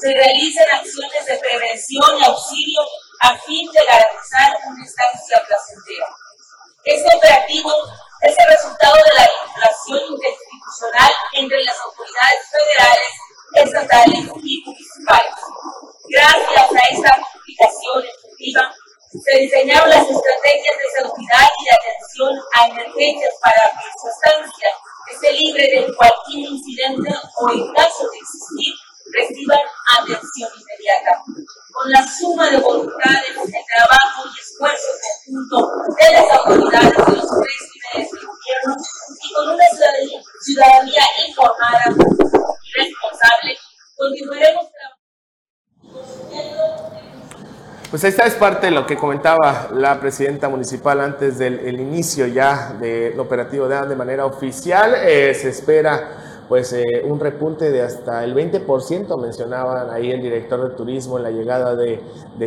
[0.01, 2.81] se realizan acciones de prevención y auxilio
[3.21, 6.07] a fin de garantizar una estancia placentera.
[6.85, 7.73] Este operativo
[8.23, 13.28] es el resultado de la vinculación interinstitucional entre las autoridades federales
[13.63, 15.35] estatales y municipales.
[16.09, 18.75] Gracias a esta comunicación efectiva,
[19.09, 24.69] se diseñaron las estrategias de seguridad y de atención a emergencias para que su estancia
[25.11, 28.75] esté libre de cualquier incidente o en caso de existir,
[29.13, 29.65] reciban
[29.99, 31.23] atención inmediata.
[31.73, 34.89] Con la suma de voluntades, de trabajo y esfuerzo
[35.25, 38.77] conjunto de las autoridades de los tres niveles de gobierno
[39.23, 39.65] y con una
[40.43, 41.85] ciudadanía informada,
[42.77, 43.57] responsable,
[43.97, 44.67] continuaremos
[47.91, 52.75] Pues esta es parte de lo que comentaba la presidenta municipal antes del inicio ya
[52.75, 54.95] del operativo de, de manera oficial.
[54.97, 60.69] Eh, se espera pues eh, un repunte de hasta el 20%, mencionaban ahí el director
[60.69, 62.01] de turismo en la llegada de,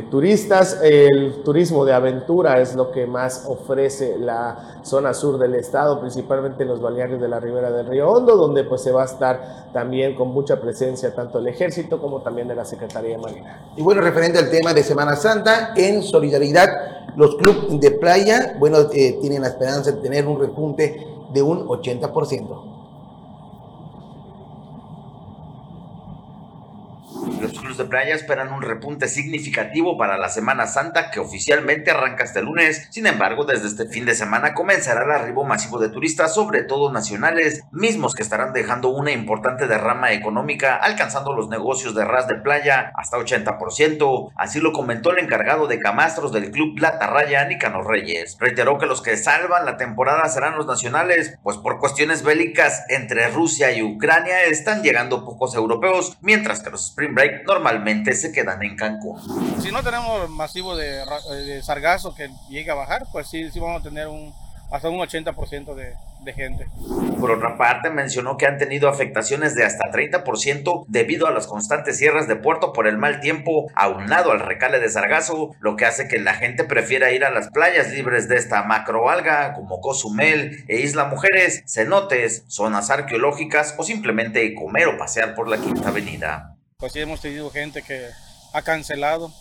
[0.09, 0.79] turistas.
[0.81, 6.63] El turismo de aventura es lo que más ofrece la zona sur del estado, principalmente
[6.63, 9.69] en los balnearios de la ribera del Río Hondo, donde pues se va a estar
[9.71, 13.73] también con mucha presencia tanto el ejército como también de la Secretaría de Marina.
[13.77, 16.69] Y bueno, referente al tema de Semana Santa, en solidaridad,
[17.15, 21.67] los clubes de playa, bueno, eh, tienen la esperanza de tener un repunte de un
[21.67, 22.71] 80%.
[27.41, 32.23] Los clubes de playa esperan un repunte significativo para la Semana Santa que oficialmente arranca
[32.23, 32.87] este lunes.
[32.91, 36.91] Sin embargo, desde este fin de semana comenzará el arribo masivo de turistas, sobre todo
[36.91, 42.35] nacionales, mismos que estarán dejando una importante derrama económica, alcanzando los negocios de ras de
[42.35, 44.31] playa hasta 80%.
[44.35, 48.37] Así lo comentó el encargado de camastros del club Plata Raya, Nicanor Reyes.
[48.39, 53.27] Reiteró que los que salvan la temporada serán los nacionales, pues por cuestiones bélicas entre
[53.29, 58.61] Rusia y Ucrania están llegando pocos europeos, mientras que los Spring Break normalmente se quedan
[58.63, 59.19] en Cancún.
[59.61, 61.03] Si no tenemos masivo de,
[61.45, 64.33] de sargazo que llegue a bajar, pues sí, sí vamos a tener un,
[64.71, 66.67] hasta un 80% de, de gente.
[67.19, 71.97] Por otra parte, mencionó que han tenido afectaciones de hasta 30% debido a las constantes
[71.97, 76.07] cierres de puerto por el mal tiempo, aunado al recale de sargazo, lo que hace
[76.07, 80.79] que la gente prefiera ir a las playas libres de esta macroalga como Cozumel e
[80.81, 86.50] Isla Mujeres, cenotes, zonas arqueológicas o simplemente comer o pasear por la Quinta Avenida
[86.81, 88.09] pues sí hemos tenido gente que
[88.53, 89.31] ha cancelado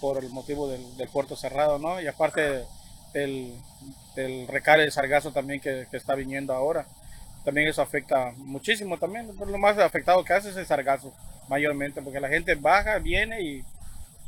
[0.00, 2.00] por el motivo del, puerto cerrado, ¿no?
[2.00, 2.64] Y aparte
[3.12, 3.54] del,
[4.14, 6.86] del de sargazo también que, está viniendo ahora,
[7.44, 9.30] también eso afecta muchísimo también.
[9.38, 11.12] Lo más afectado que hace es el sargazo,
[11.48, 13.62] mayormente, porque la gente baja, viene y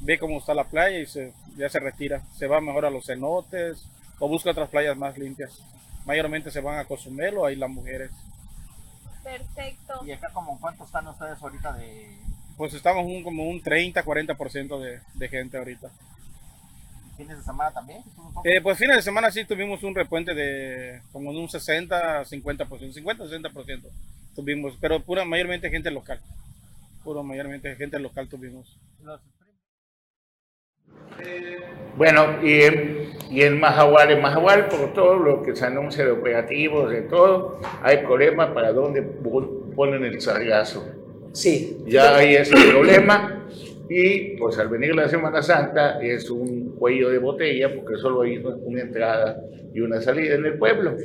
[0.00, 2.20] ve cómo está la playa y se, ya se retira.
[2.37, 3.83] Se va mejor a los cenotes
[4.18, 5.59] o busca otras playas más limpias.
[6.04, 8.11] Mayormente se van a Cozumel o a las Mujeres.
[9.24, 10.04] Perfecto.
[10.04, 12.18] ¿Y acá como cuánto están ustedes ahorita de,
[12.59, 15.90] pues estamos un, como un 30, 40% de, de gente ahorita.
[17.16, 18.03] ¿Fines de semana también?
[18.44, 22.92] Eh, pues fines de semana sí tuvimos un repuente de como de un 60, 50%,
[22.92, 23.83] 50, 60%
[24.35, 26.21] tuvimos, pero pura mayormente gente local.
[27.03, 28.79] Puro mayormente gente local tuvimos.
[31.97, 32.61] Bueno, y,
[33.31, 37.61] y en Mahahual, en Mahahual, por todo lo que se anuncia de operativos, de todo,
[37.83, 40.97] hay problemas para dónde ponen el sargazo.
[41.38, 41.79] Sí.
[41.87, 43.46] Ya hay ese problema
[43.88, 48.38] y pues al venir la Semana Santa es un cuello de botella porque solo hay
[48.38, 49.40] una entrada
[49.72, 50.96] y una salida en el pueblo.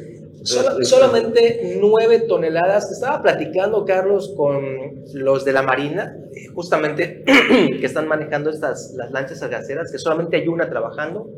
[0.43, 2.91] solamente nueve toneladas.
[2.91, 6.17] Estaba platicando, Carlos, con los de la Marina,
[6.55, 7.23] justamente,
[7.79, 11.29] que están manejando estas, las lanchas sargaceras, que solamente hay una trabajando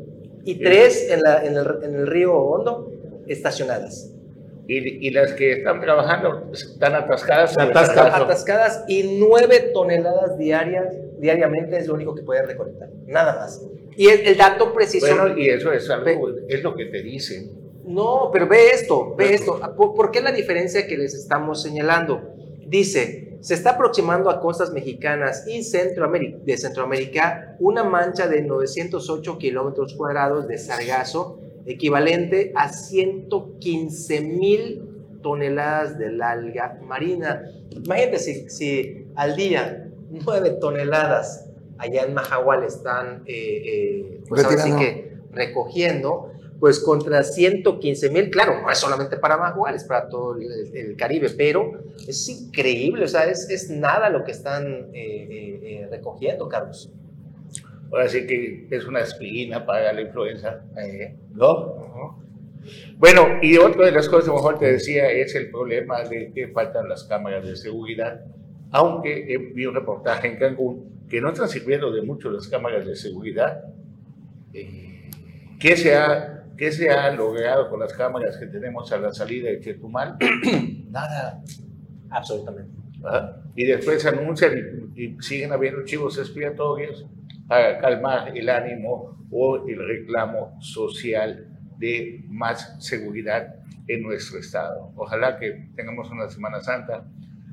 [0.42, 2.90] y tres en, la, en, el, en el río Hondo
[3.26, 4.15] estacionadas.
[4.68, 7.56] Y, y, las que están trabajando están atascadas.
[7.56, 13.62] Atascadas, atascadas y nueve toneladas diarias, diariamente es lo único que pueden recolectar, nada más.
[13.96, 15.06] Y el, dato preciso.
[15.06, 17.52] Bueno, y eso es algo, es lo que te dicen.
[17.84, 19.60] No, pero ve esto, ve esto.
[19.76, 22.34] ¿Por, ¿Por, qué la diferencia que les estamos señalando?
[22.66, 29.38] Dice, se está aproximando a costas mexicanas y Centroamérica, de Centroamérica una mancha de 908
[29.38, 34.82] kilómetros cuadrados de sargazo, equivalente a 115 mil
[35.22, 37.42] toneladas de alga marina.
[37.70, 44.58] Imagínate si, si al día 9 toneladas allá en Mahahual están eh, eh, pues ahora
[44.58, 50.08] sí que recogiendo, pues contra 115 mil, claro, no es solamente para Mahahual, es para
[50.08, 55.86] todo el, Caribe, pero es increíble, o sea, es, es nada lo que están eh,
[55.90, 56.90] recogiendo, Carlos.
[57.90, 60.64] Ahora sí que es una espina para la influenza,
[61.32, 62.24] ¿no?
[62.98, 66.88] Bueno, y otra de las cosas, mejor te decía, es el problema de que faltan
[66.88, 68.20] las cámaras de seguridad,
[68.72, 72.96] aunque vi un reportaje en Cancún que no están sirviendo de mucho las cámaras de
[72.96, 73.62] seguridad.
[74.52, 75.10] Eh,
[75.60, 79.50] ¿qué, se ha, ¿Qué se ha logrado con las cámaras que tenemos a la salida
[79.50, 80.16] de Chetumal?
[80.90, 81.42] Nada.
[82.10, 82.72] Absolutamente.
[83.04, 83.36] ¿Ah?
[83.54, 87.06] Y después anuncian y, siguen habiendo chivos expiatorios
[87.48, 93.56] para calmar el ánimo o el reclamo social de más seguridad
[93.88, 94.92] en nuestro estado.
[94.96, 97.04] Ojalá que tengamos una Semana Santa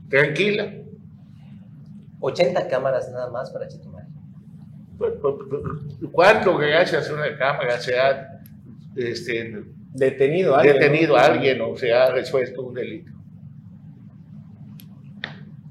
[0.10, 0.72] tranquila,
[2.20, 4.08] 80 cámaras nada más para Chetumal.
[6.12, 8.42] ¿Cuánto gracias a una cámara se ha
[8.96, 13.12] este, detenido, a alguien, detenido a alguien o se ha resuelto un delito?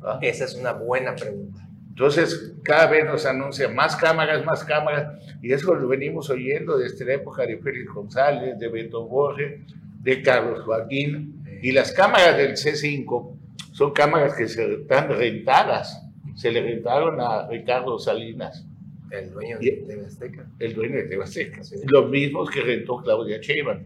[0.03, 0.19] ¿Ah?
[0.21, 1.67] Esa es una buena pregunta.
[1.93, 7.05] Entonces, cada vez nos anuncian más cámaras, más cámaras, y eso lo venimos oyendo desde
[7.05, 9.61] la época de Félix González, de Beto Borges,
[10.01, 13.37] de Carlos Joaquín, y las cámaras del C5
[13.73, 16.03] son cámaras que se están rentadas
[16.35, 18.67] se le rentaron a Ricardo Salinas.
[19.11, 20.47] El dueño de Tebasteca.
[20.59, 21.61] El dueño de Tebasteca.
[21.85, 23.83] Los mismos que rentó Claudia Sheinbaum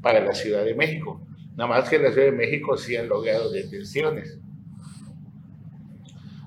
[0.00, 1.20] para la Ciudad de México.
[1.56, 4.38] Nada más que en la Ciudad de México sí han logrado detenciones.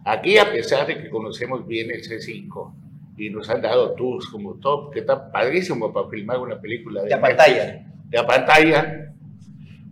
[0.06, 2.74] Aquí, a pesar de que conocemos bien el C5
[3.18, 7.10] y nos han dado tours como top, que está padrísimo para filmar una película de,
[7.10, 7.86] de pantalla.
[8.10, 9.14] De pantalla,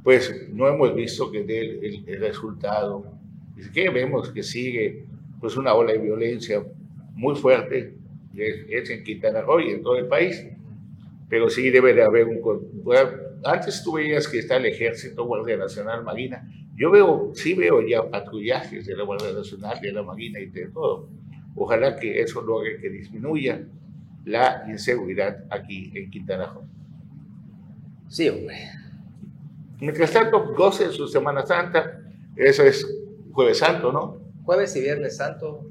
[0.04, 3.06] pues no hemos visto que dé el, el resultado.
[3.58, 5.06] Es que vemos que sigue
[5.40, 6.64] pues una ola de violencia
[7.14, 7.96] muy fuerte,
[8.36, 10.46] es, en Quintana Roo y en todo el país,
[11.28, 12.42] pero sí debe de haber un...
[13.44, 18.10] antes tú veías que está el Ejército, Guardia Nacional, Marina, yo veo, sí veo ya
[18.10, 21.10] patrullajes de la Guardia Nacional, de la Marina y de todo.
[21.56, 23.62] Ojalá que eso logre que disminuya
[24.26, 26.64] la inseguridad aquí en Quintana Roo.
[28.08, 28.56] Sí, hombre.
[29.80, 32.02] Mientras tanto, goce su Semana Santa,
[32.36, 32.88] eso es
[33.32, 34.20] Jueves Santo, ¿no?
[34.50, 35.64] jueves y viernes santo.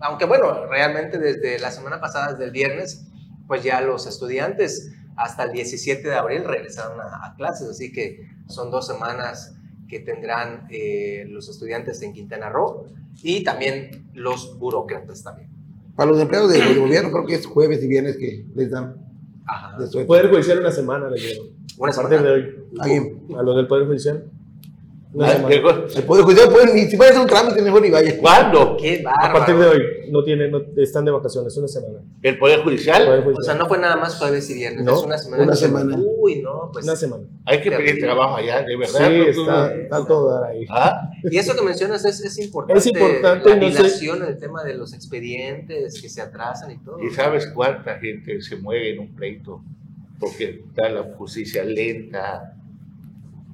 [0.00, 3.06] Aunque bueno, realmente desde la semana pasada, desde el viernes,
[3.46, 8.72] pues ya los estudiantes hasta el 17 de abril regresaron a, clases, así que son
[8.72, 9.54] dos semanas
[9.88, 12.86] que tendrán eh, los estudiantes en Quintana Roo
[13.22, 15.48] y también los burócratas también.
[15.96, 18.96] Para los empleados del gobierno creo que es jueves y viernes que les dan.
[19.46, 19.78] Ajá.
[20.06, 21.46] Poder Judicial una semana les dieron.
[21.78, 22.54] Una a partir de hoy.
[22.78, 24.24] ¿A, a los del Poder Judicial.
[25.14, 28.18] El Poder Judicial puede, ni si puede hacer un trámite, mejor ni vaya.
[28.18, 28.76] ¿Cuándo?
[28.76, 29.82] Qué A partir de hoy,
[30.14, 31.98] no tienen, no, están de vacaciones, una semana.
[32.22, 33.24] ¿El Poder Judicial?
[33.36, 34.94] O sea, no fue nada más jueves y viernes, ¿No?
[34.94, 35.42] es una semana.
[35.42, 35.98] Una semana.
[35.98, 36.84] Uy, no, pues.
[36.84, 37.24] Una semana.
[37.44, 39.08] Hay que pedir trabajo allá, de verdad.
[39.08, 40.64] Sí, está, está todo ahí.
[40.70, 41.10] ¿Ah?
[41.24, 42.78] Y eso que mencionas es, es importante.
[42.78, 43.50] Es importante.
[43.50, 47.02] La dilación, el tema de los expedientes que se atrasan y todo.
[47.02, 49.64] ¿Y sabes cuánta gente se muere en un pleito?
[50.20, 52.56] Porque está la justicia lenta,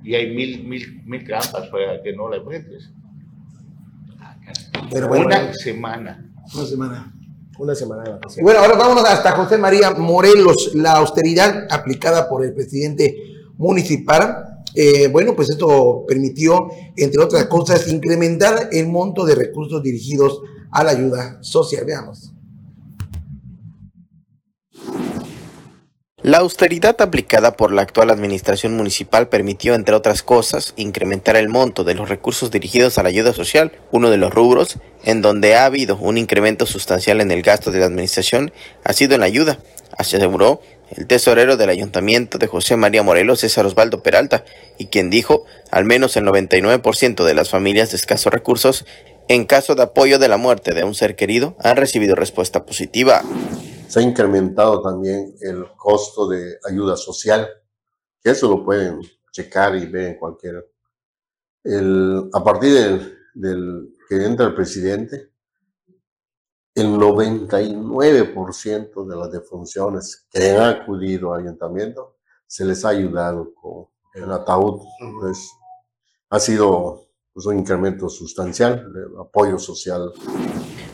[0.04, 2.92] y hay mil, mil, mil trampas para que no la enfrentes.
[4.92, 6.29] Pero una semana.
[6.54, 7.14] Una semana.
[7.58, 8.42] Una semana de vacaciones.
[8.42, 10.70] Bueno, ahora vámonos hasta José María Morelos.
[10.74, 13.14] La austeridad aplicada por el presidente
[13.58, 14.62] municipal.
[14.74, 20.84] Eh, bueno, pues esto permitió, entre otras cosas, incrementar el monto de recursos dirigidos a
[20.84, 21.84] la ayuda social.
[21.84, 22.32] Veamos.
[26.22, 31.82] La austeridad aplicada por la actual administración municipal permitió, entre otras cosas, incrementar el monto
[31.82, 35.64] de los recursos dirigidos a la ayuda social, uno de los rubros en donde ha
[35.64, 38.52] habido un incremento sustancial en el gasto de la administración
[38.84, 39.60] ha sido en la ayuda,
[39.96, 44.44] aseguró el tesorero del ayuntamiento de José María Morelos, César Osvaldo Peralta,
[44.76, 48.84] y quien dijo, al menos el 99% de las familias de escasos recursos,
[49.28, 53.22] en caso de apoyo de la muerte de un ser querido, han recibido respuesta positiva
[53.90, 57.48] se ha incrementado también el costo de ayuda social,
[58.22, 59.00] que eso lo pueden
[59.32, 60.70] checar y ver en cualquier...
[61.64, 65.32] El, a partir del, del que entra el presidente,
[66.72, 73.86] el 99% de las defunciones que han acudido al ayuntamiento se les ha ayudado con
[74.14, 74.82] el ataúd.
[75.18, 75.50] Pues,
[76.28, 80.12] ha sido pues, un incremento sustancial de apoyo social.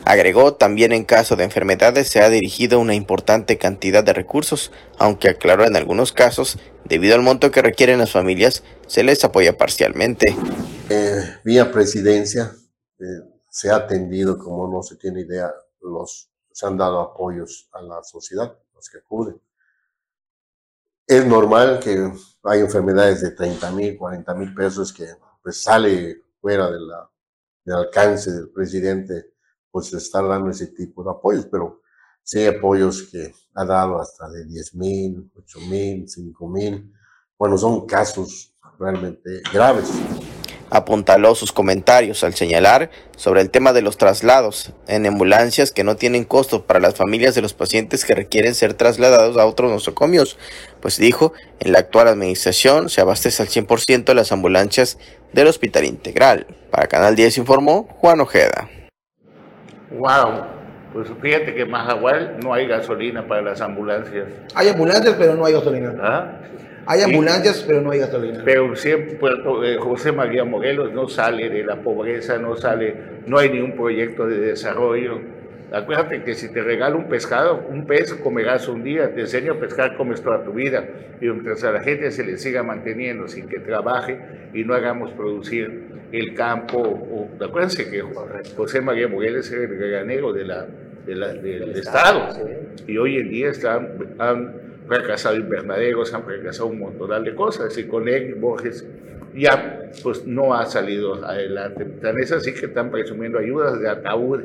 [0.09, 5.27] Agregó, también en caso de enfermedades se ha dirigido una importante cantidad de recursos, aunque
[5.27, 10.33] aclaró en algunos casos, debido al monto que requieren las familias, se les apoya parcialmente.
[10.89, 12.55] Eh, vía presidencia
[12.97, 13.03] eh,
[13.49, 18.01] se ha atendido, como no se tiene idea, los, se han dado apoyos a la
[18.01, 19.41] sociedad, los que acuden.
[21.05, 25.05] Es normal que hay enfermedades de 30 mil, 40 mil pesos que
[25.43, 26.89] pues sale fuera del
[27.75, 29.33] alcance del presidente
[29.71, 31.81] pues estar dando ese tipo de apoyos, pero
[32.23, 36.93] sí apoyos que ha dado hasta de 10 mil, 8 mil, 5 mil.
[37.37, 39.89] Bueno, son casos realmente graves.
[40.69, 45.95] Apuntaló sus comentarios al señalar sobre el tema de los traslados en ambulancias que no
[45.95, 50.37] tienen costo para las familias de los pacientes que requieren ser trasladados a otros nosocomios,
[50.81, 54.97] pues dijo, en la actual administración se abastece al 100% las ambulancias
[55.31, 56.47] del Hospital Integral.
[56.69, 58.69] Para Canal 10 informó Juan Ojeda.
[59.91, 60.45] Wow,
[60.93, 64.25] pues fíjate que en Majagual no hay gasolina para las ambulancias.
[64.55, 65.95] Hay ambulancias, pero no hay gasolina.
[66.01, 66.39] ¿Ah?
[66.85, 68.41] Hay ambulancias, pero no hay gasolina.
[68.45, 69.29] Pero siempre
[69.65, 74.25] eh, José María Morelos no sale de la pobreza, no sale, no hay ningún proyecto
[74.25, 75.19] de desarrollo.
[75.71, 79.59] Acuérdate que si te regalo un pescado, un pez comerás un día, te enseño a
[79.59, 80.85] pescar, comes toda tu vida.
[81.19, 84.19] Y mientras a la gente se le siga manteniendo sin que trabaje
[84.53, 88.01] y no hagamos producir el campo, o, acuérdense que
[88.55, 90.67] José María Morelos era el granero de la,
[91.05, 92.29] del Estado.
[92.87, 94.55] Y hoy en día están, han
[94.87, 97.77] fracasado invernaderos, han fracasado un montón de cosas.
[97.77, 98.87] Y con él, Borges,
[99.35, 101.83] ya pues no ha salido adelante.
[102.01, 104.41] Tan es así que están presumiendo ayudas de ataúd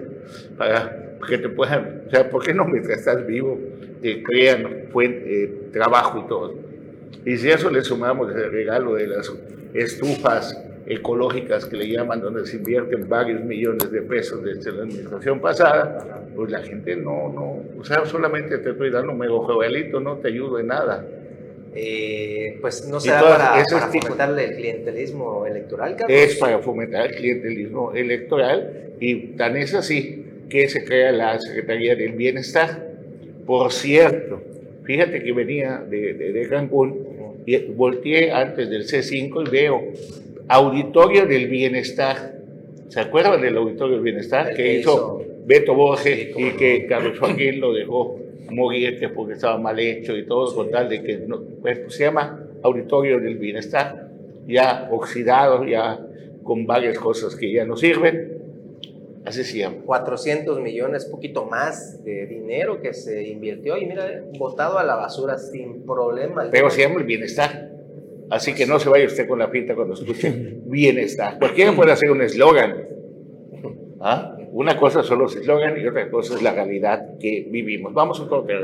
[0.59, 3.59] para que te puedan, o sea, ¿por qué no mientras estás vivo
[4.01, 6.55] te crean eh, trabajo y todo?
[7.25, 9.33] Y si a eso le sumamos el regalo de las
[9.75, 15.41] estufas ecológicas que le llaman, donde se invierten varios millones de pesos desde la administración
[15.41, 19.47] pasada, pues la gente no, no, o sea, solamente te estoy dando un mego
[20.01, 21.07] no te ayudo en nada.
[21.75, 26.19] Eh, pues no será para, para fomentar el clientelismo electoral, Carlos?
[26.19, 31.97] Es para fomentar el clientelismo electoral y tan es así que se crea la Secretaría
[31.97, 32.87] del Bienestar.
[33.47, 34.43] Por cierto,
[34.85, 39.83] fíjate que venía de, de, de Cancún y volteé antes del C5 y veo
[40.49, 42.35] Auditorio del Bienestar.
[42.89, 47.73] ¿Se acuerdan del Auditorio del Bienestar que hizo Beto Borges y que Carlos Joaquín lo
[47.73, 52.05] dejó morir porque estaba mal hecho y todo, con tal de que no, pues, se
[52.05, 54.11] llama Auditorio del Bienestar,
[54.47, 55.99] ya oxidado, ya
[56.43, 58.32] con varias cosas que ya no sirven.
[59.25, 59.77] Así se llama.
[59.85, 65.39] 400 millones, poquito más de dinero que se invirtió y mira, botado a la basura
[65.39, 66.49] sin problema.
[66.51, 67.71] Pero se llama el bienestar.
[68.31, 71.39] Así que no se vaya usted con la pinta cuando escuche bienestar.
[71.39, 72.89] Cualquiera puede hacer un eslogan.
[74.01, 74.37] ¿Ah?
[74.51, 77.95] Una cosa son los eslogan y otra cosa es la realidad que vivimos.
[77.95, 78.55] Vamos un poco que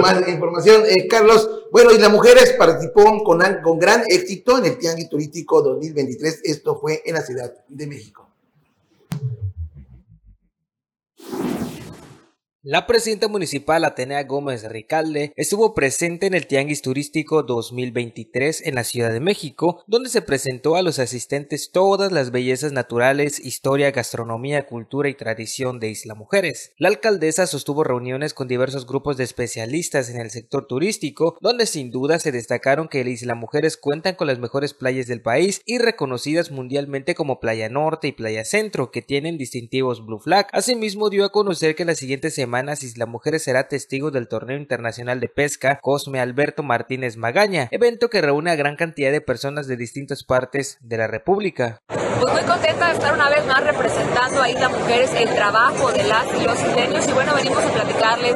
[0.00, 1.66] más información, eh, Carlos.
[1.70, 6.40] Bueno, y las mujeres participó con, con gran éxito en el Tianguis Turístico 2023.
[6.44, 8.29] Esto fue en la Ciudad de México.
[12.62, 18.84] La presidenta municipal Atenea Gómez Ricalde estuvo presente en el Tianguis Turístico 2023 en la
[18.84, 24.66] Ciudad de México, donde se presentó a los asistentes todas las bellezas naturales, historia, gastronomía,
[24.66, 26.74] cultura y tradición de Isla Mujeres.
[26.76, 31.90] La alcaldesa sostuvo reuniones con diversos grupos de especialistas en el sector turístico, donde sin
[31.90, 36.50] duda se destacaron que Isla Mujeres cuentan con las mejores playas del país y reconocidas
[36.50, 40.48] mundialmente como Playa Norte y Playa Centro, que tienen distintivos Blue Flag.
[40.52, 44.56] Asimismo dio a conocer que la siguiente semana semanas Isla Mujeres será testigo del Torneo
[44.56, 49.68] Internacional de Pesca Cosme Alberto Martínez Magaña, evento que reúne a gran cantidad de personas
[49.68, 51.80] de distintas partes de la República.
[52.20, 56.04] Pues muy contenta de estar una vez más representando a Isla Mujeres el trabajo de
[56.04, 58.34] las y los isleños y bueno, venimos a platicarles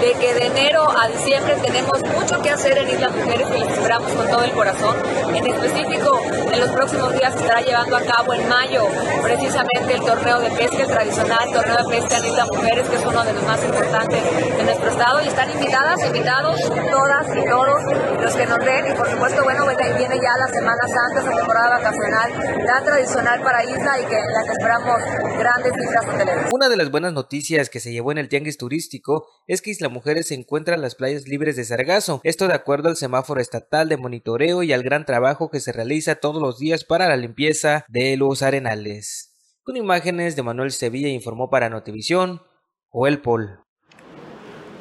[0.00, 3.68] de que de enero a diciembre tenemos mucho que hacer en Isla Mujeres y les
[3.68, 4.96] esperamos con todo el corazón.
[5.34, 6.18] En específico,
[6.50, 8.86] en los próximos días estará llevando a cabo en mayo
[9.22, 13.22] precisamente el torneo de pesca, tradicional torneo de pesca en Isla Mujeres, que es uno
[13.22, 15.22] de los más importante de nuestro estado.
[15.22, 17.82] Y están invitadas, invitados todas y todos
[18.22, 18.86] los que nos ven.
[18.86, 19.66] Y por supuesto, bueno,
[19.98, 22.32] viene ya la Semana Santa, esa temporada vacacional
[22.66, 25.02] tan tradicional para Isla y que la que esperamos
[25.36, 26.50] grandes cifras hoteleras.
[26.52, 29.88] Una de las buenas noticias que se llevó en el tianguis turístico es que Isla
[29.88, 33.88] Mujeres se encuentra en las playas libres de sargazo, esto de acuerdo al semáforo estatal
[33.88, 37.84] de monitoreo y al gran trabajo que se realiza todos los días para la limpieza
[37.88, 39.34] de los arenales.
[39.64, 42.42] Con imágenes de Manuel Sevilla informó para Notivisión,
[42.90, 43.58] o el Pol.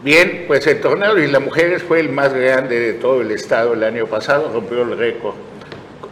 [0.03, 3.83] Bien, pues el torneo las mujeres fue el más grande de todo el estado el
[3.83, 5.33] año pasado, rompió el récord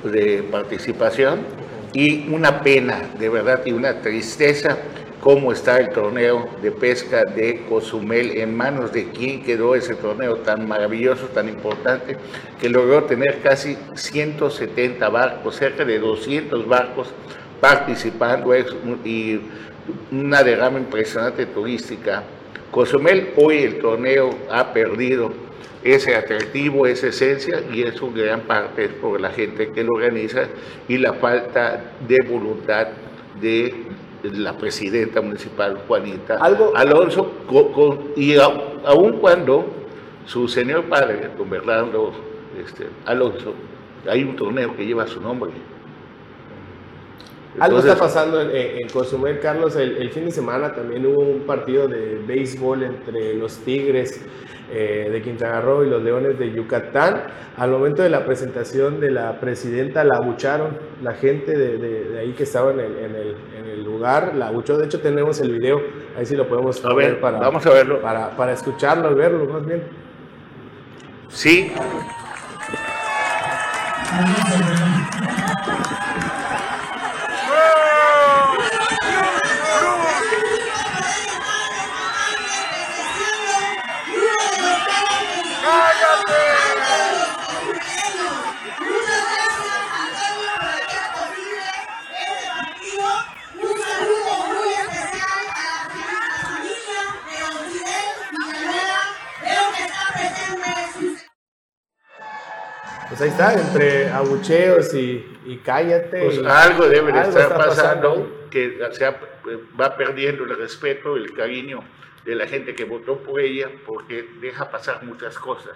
[0.03, 1.62] de participación
[1.93, 4.77] y una pena, de verdad, y una tristeza
[5.23, 10.39] cómo está el torneo de pesca de Cozumel, en manos de quién quedó ese torneo
[10.39, 12.17] tan maravilloso, tan importante,
[12.59, 17.07] que logró tener casi 170 barcos, cerca de 200 barcos
[17.61, 18.53] participando
[19.05, 19.39] y
[20.11, 22.23] una derrama impresionante turística.
[22.69, 25.31] Cozumel hoy el torneo ha perdido
[25.83, 30.43] ese atractivo, esa esencia y es un gran parte por la gente que lo organiza
[30.87, 32.87] y la falta de voluntad
[33.41, 33.73] de
[34.23, 37.31] la presidenta municipal Juanita Alonso
[38.15, 39.65] y aun cuando
[40.25, 42.13] su señor padre, don Bernardo
[42.57, 43.53] este, Alonso,
[44.07, 45.51] hay un torneo que lleva su nombre
[47.59, 49.75] algo está pasando en, Cozumel, Carlos.
[49.75, 54.21] El, fin de semana también hubo un partido de béisbol entre los Tigres
[54.71, 57.23] eh, de Quintana Roo y los Leones de Yucatán.
[57.57, 60.77] Al momento de la presentación de la presidenta, la abucharon.
[61.03, 64.77] La gente de, ahí que estaba en el, lugar la abuchó.
[64.77, 65.81] De hecho, tenemos el video.
[66.17, 68.01] Ahí sí lo podemos ver, para, vamos a verlo.
[68.01, 69.83] Para, para escucharlo y verlo más bien.
[71.27, 71.71] Sí.
[103.23, 106.25] Ahí está, entre abucheos y, cállate.
[106.25, 108.79] Pues algo debe de estar pasando, que
[109.79, 111.79] va perdiendo el respeto, el cariño
[112.25, 115.75] de la gente que votó por ella, porque deja pasar muchas cosas.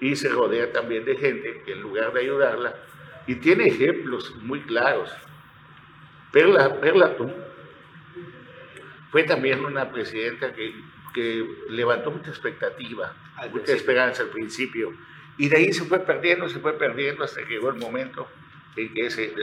[0.00, 2.74] Y se rodea también de gente que en lugar de ayudarla,
[3.26, 5.10] y tiene ejemplos muy claros.
[6.32, 7.30] Perla, Perla tú
[9.10, 10.74] fue también una presidenta que,
[11.14, 13.14] que levantó mucha expectativa,
[13.52, 14.92] mucha esperanza al principio
[15.36, 18.28] y de ahí se fue perdiendo, se fue perdiendo hasta que llegó el momento
[18.76, 19.34] en que se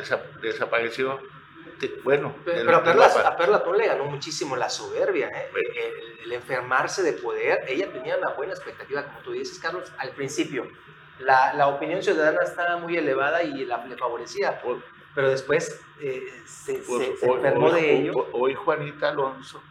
[0.42, 1.20] desapareció.
[2.04, 5.50] Bueno, pero, a, Perla, a Perla le ganó muchísimo la soberbia, ¿eh?
[6.24, 7.66] el, enfermarse de poder.
[7.68, 10.68] Ella tenía una buena expectativa, como tú dices, Carlos, al principio.
[11.20, 14.62] La, la opinión ciudadana estaba muy elevada y la, le favorecía,
[15.14, 18.28] pero después eh, se, pues, se, enfermó de ello.
[18.34, 19.62] Hoy Juanita Alonso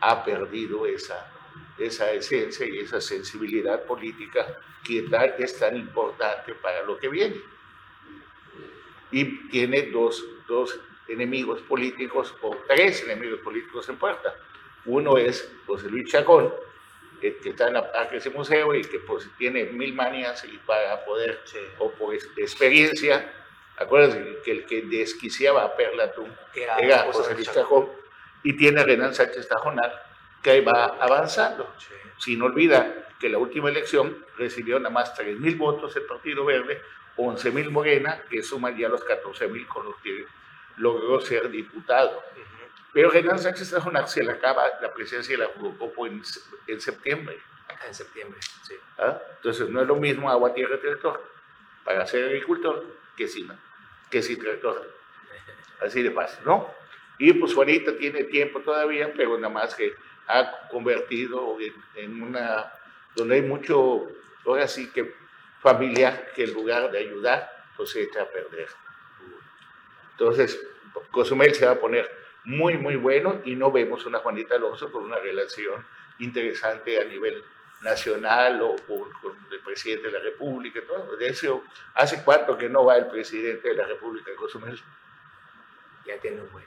[0.00, 1.30] ha perdido esa
[1.78, 4.46] esa esencia y esa sensibilidad política
[4.84, 5.06] que
[5.38, 7.36] es tan importante para lo que viene.
[9.10, 14.34] Y tiene dos, dos enemigos políticos o tres enemigos políticos en puerta.
[14.84, 16.52] Uno es José Luis Chacón,
[17.20, 21.04] que, está en la parte ese museo y que pues, tiene mil manías y para
[21.04, 21.40] poder,
[21.78, 23.32] o por experiencia,
[23.76, 26.12] acuérdense que el que desquiciaba a Perla
[26.54, 27.88] era, José Luis Chacón,
[28.42, 30.05] y tiene a Renan Sánchez Tajonar,
[30.46, 31.74] que va avanzando.
[32.18, 36.80] Sin olvidar que la última elección recibió nada más 3.000 votos el Partido Verde,
[37.16, 40.24] 11.000 Morena, que suman ya los 14.000 con los que
[40.76, 42.22] logró ser diputado.
[42.92, 46.22] Pero Renan Sánchez Tajonar se le acaba la presidencia de la Jugocopo en,
[46.68, 47.38] en septiembre.
[47.86, 48.74] En septiembre, sí.
[48.98, 49.20] ¿Ah?
[49.36, 51.22] Entonces no es lo mismo agua, tierra, tractor
[51.84, 52.84] para ser agricultor
[53.16, 53.50] que sin,
[54.10, 54.94] que sin tractor.
[55.80, 56.70] Así de fácil, ¿no?
[57.18, 59.94] Y pues Juanita tiene tiempo todavía, pero nada más que
[60.28, 61.56] ha convertido
[61.94, 62.72] en, una,
[63.14, 64.08] donde hay mucho,
[64.44, 65.14] ahora sí que
[65.60, 68.68] familiar, que en lugar de ayudar, pues se echa a perder.
[70.12, 70.58] Entonces,
[71.10, 72.10] Cozumel se va a poner
[72.44, 75.84] muy, muy bueno y no vemos una Juanita Alonso con una relación
[76.18, 77.42] interesante a nivel
[77.82, 80.80] nacional o, con el presidente de la República.
[80.86, 81.16] Todo.
[81.16, 81.64] De eso,
[81.94, 84.78] ¿hace cuánto que no va el presidente de la República de Cozumel?
[86.06, 86.64] Ya tiene un buen.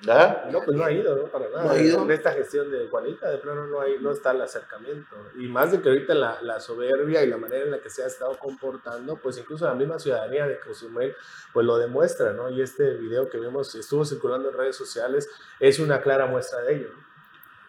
[0.51, 1.23] No, pues no ha ido, ¿no?
[1.25, 1.63] Para nada.
[1.63, 2.03] No ha ido.
[2.03, 5.15] En esta gestión de Juanita, de plano no, hay, no está el acercamiento.
[5.37, 8.03] Y más de que ahorita la, la, soberbia y la manera en la que se
[8.03, 11.15] ha estado comportando, pues incluso la misma ciudadanía de Cozumel,
[11.53, 12.49] pues lo demuestra, ¿no?
[12.49, 15.29] Y este video que vemos, estuvo circulando en redes sociales,
[15.59, 16.89] es una clara muestra de ello.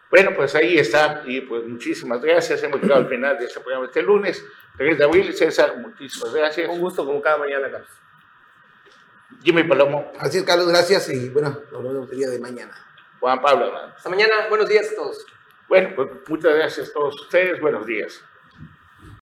[0.09, 2.61] Bueno, pues ahí está, y pues muchísimas gracias.
[2.63, 4.45] Hemos llegado al final de este programa este lunes,
[4.77, 5.33] 3 de abril.
[5.33, 6.69] César, muchísimas gracias.
[6.69, 8.00] Un gusto como cada mañana, Carlos.
[9.43, 10.11] Jimmy Palomo.
[10.19, 12.73] Así es, Carlos, gracias y bueno, nos vemos el día de mañana.
[13.19, 13.71] Juan Pablo.
[13.95, 15.25] Hasta mañana, buenos días a todos.
[15.69, 18.23] Bueno, pues muchas gracias a todos ustedes, buenos días.